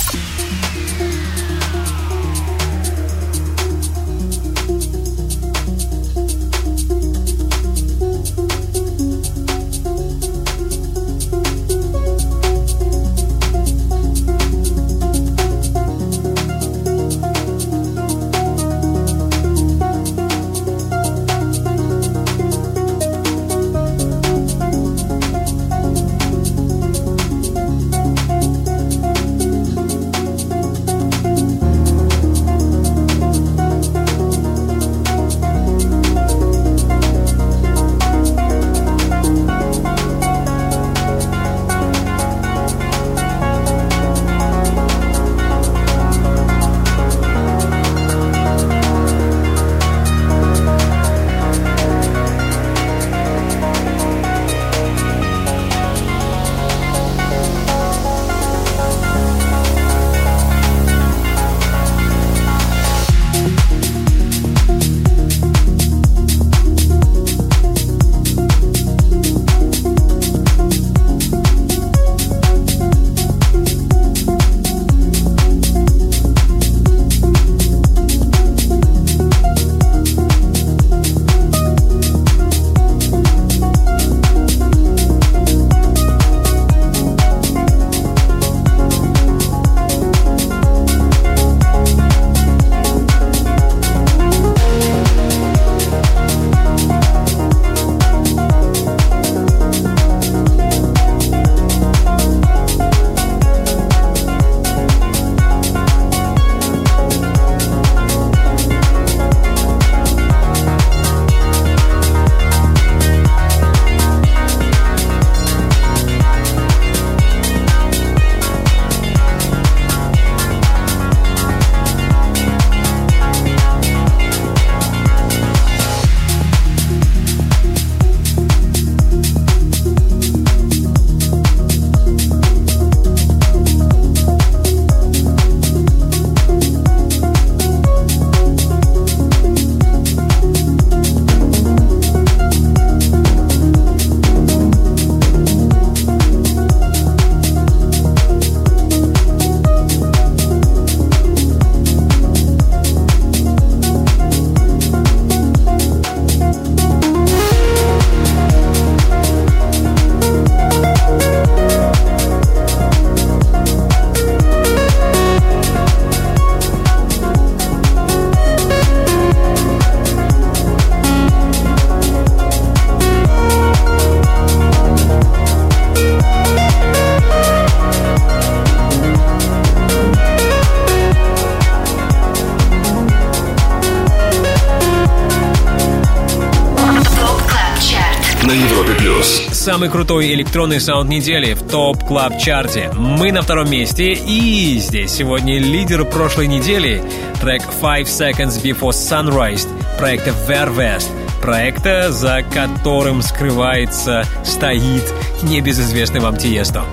Самый 189.83 189.91
крутой 189.91 190.33
электронный 190.35 190.81
саунд 190.81 191.11
недели 191.11 191.55
в 191.55 191.69
Top 191.69 192.05
Club 192.05 192.39
Chart 192.39 192.74
е. 192.74 192.89
Мы 192.95 193.33
на 193.33 193.43
втором 193.43 193.69
месте, 193.69 194.13
и 194.13 194.79
здесь 194.79 195.11
сегодня 195.11 195.59
лидер 195.59 196.05
прошлой 196.05 196.47
недели 196.47 197.03
трек 197.41 197.63
Five 197.83 198.05
Seconds 198.05 198.63
Before 198.63 198.93
Sunrise 198.93 199.67
проекта 199.99 200.31
VER:WEST. 200.49 201.09
Проекта, 201.41 202.13
за 202.13 202.45
которым 202.55 203.23
скрывается, 203.23 204.25
стоит 204.45 205.03
небезызвестный 205.43 206.21
вам 206.21 206.37
Тиесто. 206.37 206.85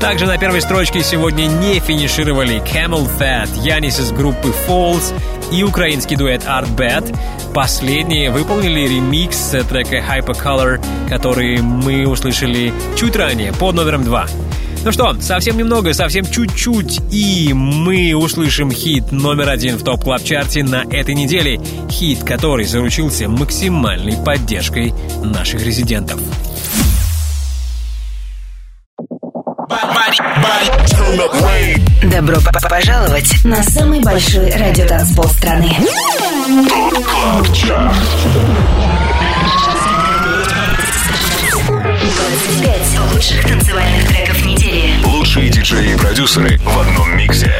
Также 0.00 0.24
на 0.24 0.38
первой 0.38 0.62
строчке 0.62 1.02
сегодня 1.02 1.44
не 1.44 1.78
финишировали 1.78 2.62
CamelPhat, 2.62 3.50
Янис 3.62 4.00
из 4.00 4.12
группы 4.12 4.54
Foals 4.66 5.12
и 5.52 5.62
украинский 5.62 6.16
дуэт 6.16 6.42
Artbat. 6.44 7.14
Последние 7.54 8.30
выполнили 8.30 8.86
ремикс 8.86 9.56
трека 9.68 9.96
Hypercolor, 9.96 10.80
который 11.08 11.60
мы 11.60 12.06
услышали 12.06 12.72
чуть 12.96 13.16
ранее, 13.16 13.52
под 13.52 13.74
номером 13.74 14.04
2. 14.04 14.26
Ну 14.84 14.92
что, 14.92 15.20
совсем 15.20 15.58
немного, 15.58 15.92
совсем 15.92 16.24
чуть-чуть, 16.24 17.00
и 17.10 17.52
мы 17.52 18.14
услышим 18.14 18.70
хит 18.70 19.12
номер 19.12 19.50
один 19.50 19.76
в 19.76 19.84
топ 19.84 20.04
клаб 20.04 20.22
чарте 20.22 20.62
на 20.62 20.84
этой 20.90 21.14
неделе. 21.14 21.60
Хит, 21.90 22.24
который 22.24 22.64
заручился 22.64 23.28
максимальной 23.28 24.16
поддержкой 24.24 24.94
наших 25.22 25.64
резидентов. 25.66 26.20
Добро 32.10 32.38
пожаловать 32.68 33.44
на 33.44 33.62
самый 33.62 34.00
большой 34.00 34.50
радиотанцпол 34.50 35.26
страны. 35.26 35.76
Top 36.50 37.04
Club 37.04 37.52
Chart. 37.54 37.94
25 41.64 43.12
лучших 43.12 43.46
танцевальных 43.46 44.08
треков 44.08 44.44
недели. 44.44 44.94
Лучшие 45.04 45.48
диджеи 45.48 45.94
и 45.94 45.96
продюсеры 45.96 46.58
в 46.58 46.80
одном 46.80 47.16
миксе. 47.16 47.54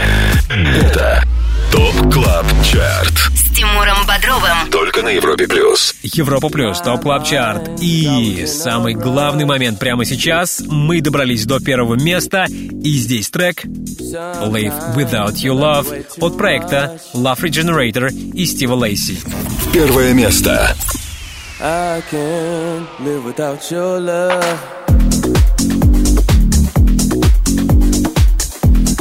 Это 0.48 1.22
Top 1.70 2.12
Club 2.12 2.46
Chart 2.64 3.14
С 3.32 3.54
Тимуром 3.54 4.04
Бодровым 4.06 4.68
Только 4.72 5.02
на 5.02 5.10
Европе 5.10 5.46
Плюс 5.46 5.94
Европа 6.14 6.48
Плюс, 6.48 6.80
Top 6.80 7.02
Club 7.02 7.24
Chart. 7.24 7.80
И 7.80 8.44
самый 8.46 8.94
главный 8.94 9.44
момент 9.44 9.78
прямо 9.78 10.04
сейчас. 10.04 10.62
Мы 10.66 11.00
добрались 11.00 11.44
до 11.46 11.60
первого 11.60 11.94
места. 11.94 12.46
И 12.48 12.98
здесь 12.98 13.30
трек 13.30 13.64
Live 13.64 14.96
Without 14.96 15.34
Your 15.34 15.54
Love 15.54 16.06
от 16.20 16.36
проекта 16.36 16.98
Love 17.14 17.40
Regenerator 17.42 18.10
и 18.12 18.46
Стива 18.46 18.74
Лейси. 18.74 19.18
Первое 19.72 20.14
место. 20.14 20.74
I 21.62 22.02
can't 22.10 22.86
live 23.00 23.24
without 23.24 23.70
your 23.70 24.00
love. 24.00 24.58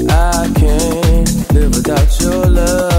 I 0.09 0.49
can't 0.55 1.53
live 1.53 1.73
without 1.73 2.21
your 2.21 2.45
love. 2.47 2.98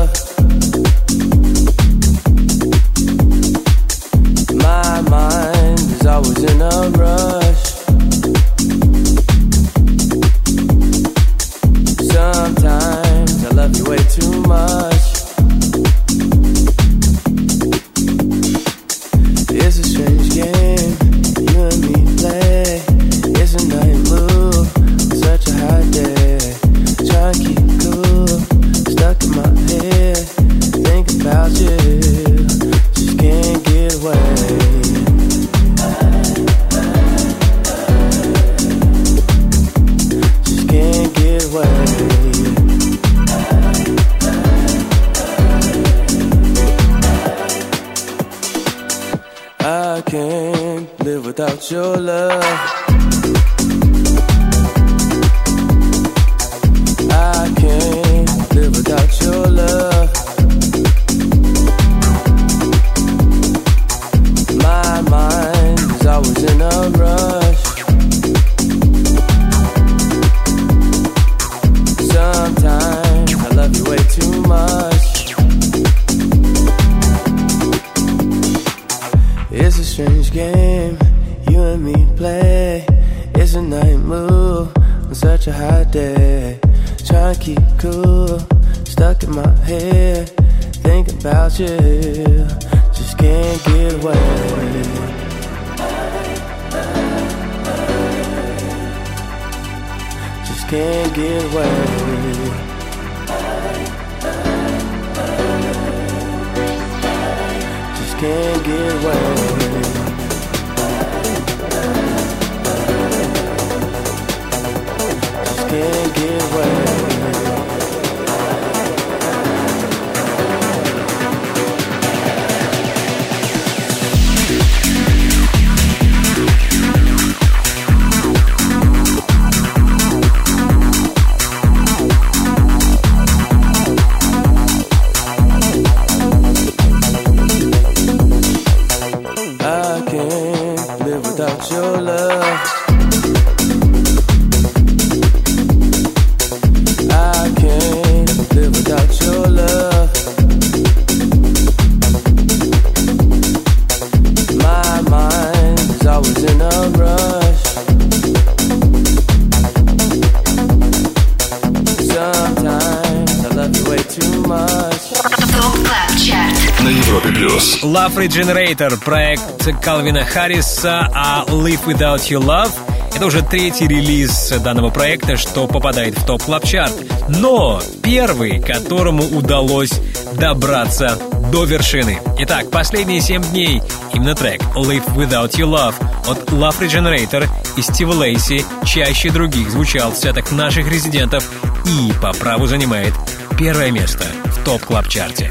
Regenerator, 168.70 169.04
проект 169.04 169.82
Калвина 169.82 170.24
Харриса, 170.24 171.10
а 171.14 171.44
Live 171.48 171.84
Without 171.86 172.28
You 172.28 172.40
Love 172.40 172.70
это 173.14 173.26
уже 173.26 173.42
третий 173.42 173.88
релиз 173.88 174.50
данного 174.62 174.90
проекта, 174.90 175.36
что 175.36 175.66
попадает 175.66 176.16
в 176.16 176.24
топ 176.24 176.42
клаб 176.42 176.64
чарт 176.64 176.92
Но 177.28 177.82
первый, 178.02 178.60
которому 178.60 179.24
удалось 179.24 179.92
добраться 180.34 181.18
до 181.50 181.64
вершины. 181.64 182.20
Итак, 182.38 182.70
последние 182.70 183.20
7 183.20 183.42
дней 183.50 183.82
именно 184.14 184.36
трек 184.36 184.62
Live 184.76 185.14
Without 185.16 185.50
You 185.56 185.66
Love 185.66 185.94
от 186.28 186.50
Love 186.50 186.78
Regenerator 186.80 187.48
и 187.76 187.82
Стива 187.82 188.12
Лейси 188.12 188.64
чаще 188.86 189.30
других 189.30 189.70
звучал 189.70 190.12
в 190.12 190.16
сетах 190.16 190.52
наших 190.52 190.88
резидентов 190.88 191.44
и 191.86 192.12
по 192.22 192.32
праву 192.32 192.66
занимает 192.66 193.14
первое 193.58 193.90
место 193.90 194.24
топ 194.64 194.84
клаб 194.84 195.08
чарте. 195.08 195.50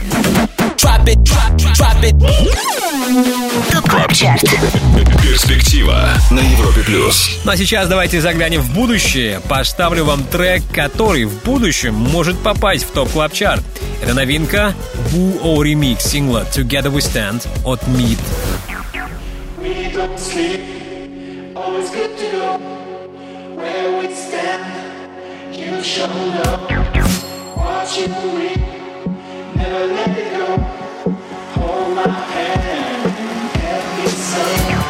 ТОП 3.71 3.89
Клаб 3.89 4.13
Чарт. 4.13 4.43
Перспектива 5.21 6.09
на 6.29 6.39
Европе 6.39 6.81
Плюс. 6.81 7.39
Ну 7.43 7.51
а 7.51 7.57
сейчас 7.57 7.87
давайте 7.87 8.21
заглянем 8.21 8.61
в 8.61 8.73
будущее. 8.73 9.39
Поставлю 9.49 10.05
вам 10.05 10.23
трек, 10.23 10.61
который 10.71 11.25
в 11.25 11.43
будущем 11.43 11.95
может 11.95 12.37
попасть 12.39 12.83
в 12.85 12.91
топ 12.91 13.09
клаб 13.09 13.33
чарт 13.33 13.63
Это 14.01 14.13
новинка 14.13 14.73
Woo 15.11 15.39
О 15.43 15.63
ремикс 15.63 16.05
сингла 16.05 16.45
Together 16.53 16.91
We 16.91 16.99
Stand 16.99 17.47
от 17.65 17.81
Meat. 17.87 18.19
We 19.61 19.91
don't 19.93 20.17
sleep, 20.17 20.61
always 21.55 21.89
good 21.89 22.17
to 22.17 22.31
go. 22.31 22.59
Where 23.57 23.99
we 23.99 24.13
stand, 24.13 24.63
you 25.51 25.83
showed 25.83 26.35
up. 26.47 26.69
Watch 27.57 27.97
you 27.97 28.07
read, 28.37 28.68
never 29.59 29.87
let 29.87 30.17
it 30.17 30.37
go. 30.37 30.57
Hold 31.55 31.95
my 31.95 32.07
hand, 32.07 33.05
and 33.59 34.03
be 34.03 34.07
so 34.09 34.88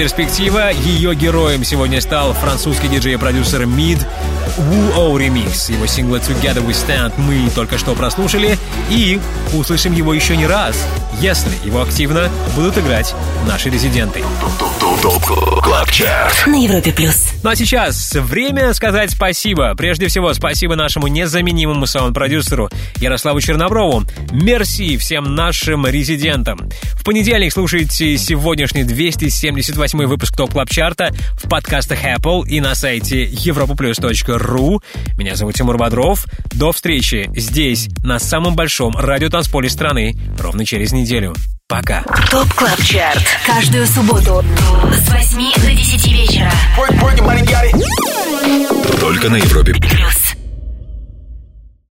«Перспектива». 0.00 0.72
Ее 0.72 1.14
героем 1.14 1.62
сегодня 1.62 2.00
стал 2.00 2.32
французский 2.32 2.88
диджей 2.88 3.12
и 3.12 3.16
продюсер 3.18 3.66
Мид 3.66 3.98
Woo 4.56 5.14
Remix. 5.16 5.70
Его 5.70 5.86
сингла 5.86 6.16
«Together 6.16 6.66
We 6.66 6.70
Stand» 6.70 7.12
мы 7.18 7.50
только 7.50 7.76
что 7.76 7.94
прослушали 7.94 8.56
и 8.88 9.20
услышим 9.52 9.92
его 9.92 10.14
еще 10.14 10.38
не 10.38 10.46
раз, 10.46 10.86
если 11.20 11.50
его 11.66 11.82
активно 11.82 12.30
будут 12.56 12.78
играть 12.78 13.14
наши 13.46 13.68
резиденты. 13.68 14.22
На 16.46 16.56
Европе 16.56 16.92
плюс. 16.92 17.28
Ну 17.42 17.50
а 17.50 17.56
сейчас 17.56 18.14
время 18.14 18.72
сказать 18.72 19.10
спасибо. 19.10 19.74
Прежде 19.74 20.08
всего, 20.08 20.32
спасибо 20.32 20.76
нашему 20.76 21.08
незаменимому 21.08 21.86
саунд-продюсеру 21.86 22.70
Ярославу 22.96 23.40
Черноброву. 23.42 24.04
Мерси 24.32 24.96
всем 24.96 25.34
нашим 25.34 25.86
резидентам. 25.86 26.70
В 27.00 27.02
понедельник 27.02 27.50
слушайте 27.50 28.18
сегодняшний 28.18 28.84
278 28.84 30.04
выпуск 30.04 30.36
Top 30.36 30.52
Club 30.52 30.68
Chart 30.68 31.06
а 31.06 31.14
в 31.32 31.48
подкастах 31.48 32.04
Apple 32.04 32.46
и 32.46 32.60
на 32.60 32.74
сайте 32.74 33.24
europaplus.ru. 33.24 34.82
Меня 35.16 35.34
зовут 35.34 35.54
Тимур 35.54 35.78
Бодров. 35.78 36.26
До 36.52 36.72
встречи 36.72 37.30
здесь, 37.34 37.88
на 38.04 38.18
самом 38.18 38.54
большом 38.54 38.94
радиотанцполе 38.94 39.70
страны, 39.70 40.14
ровно 40.38 40.66
через 40.66 40.92
неделю. 40.92 41.34
Пока. 41.68 42.02
Top 42.30 42.52
Club 42.52 42.82
Chart. 42.82 43.24
Каждую 43.46 43.86
субботу 43.86 44.44
с 44.92 45.08
8 45.10 45.54
до 45.62 45.72
10 45.72 46.06
вечера. 46.12 46.52
Только 49.00 49.30
на 49.30 49.36
Европе. 49.36 49.72
Плюс. 49.72 50.19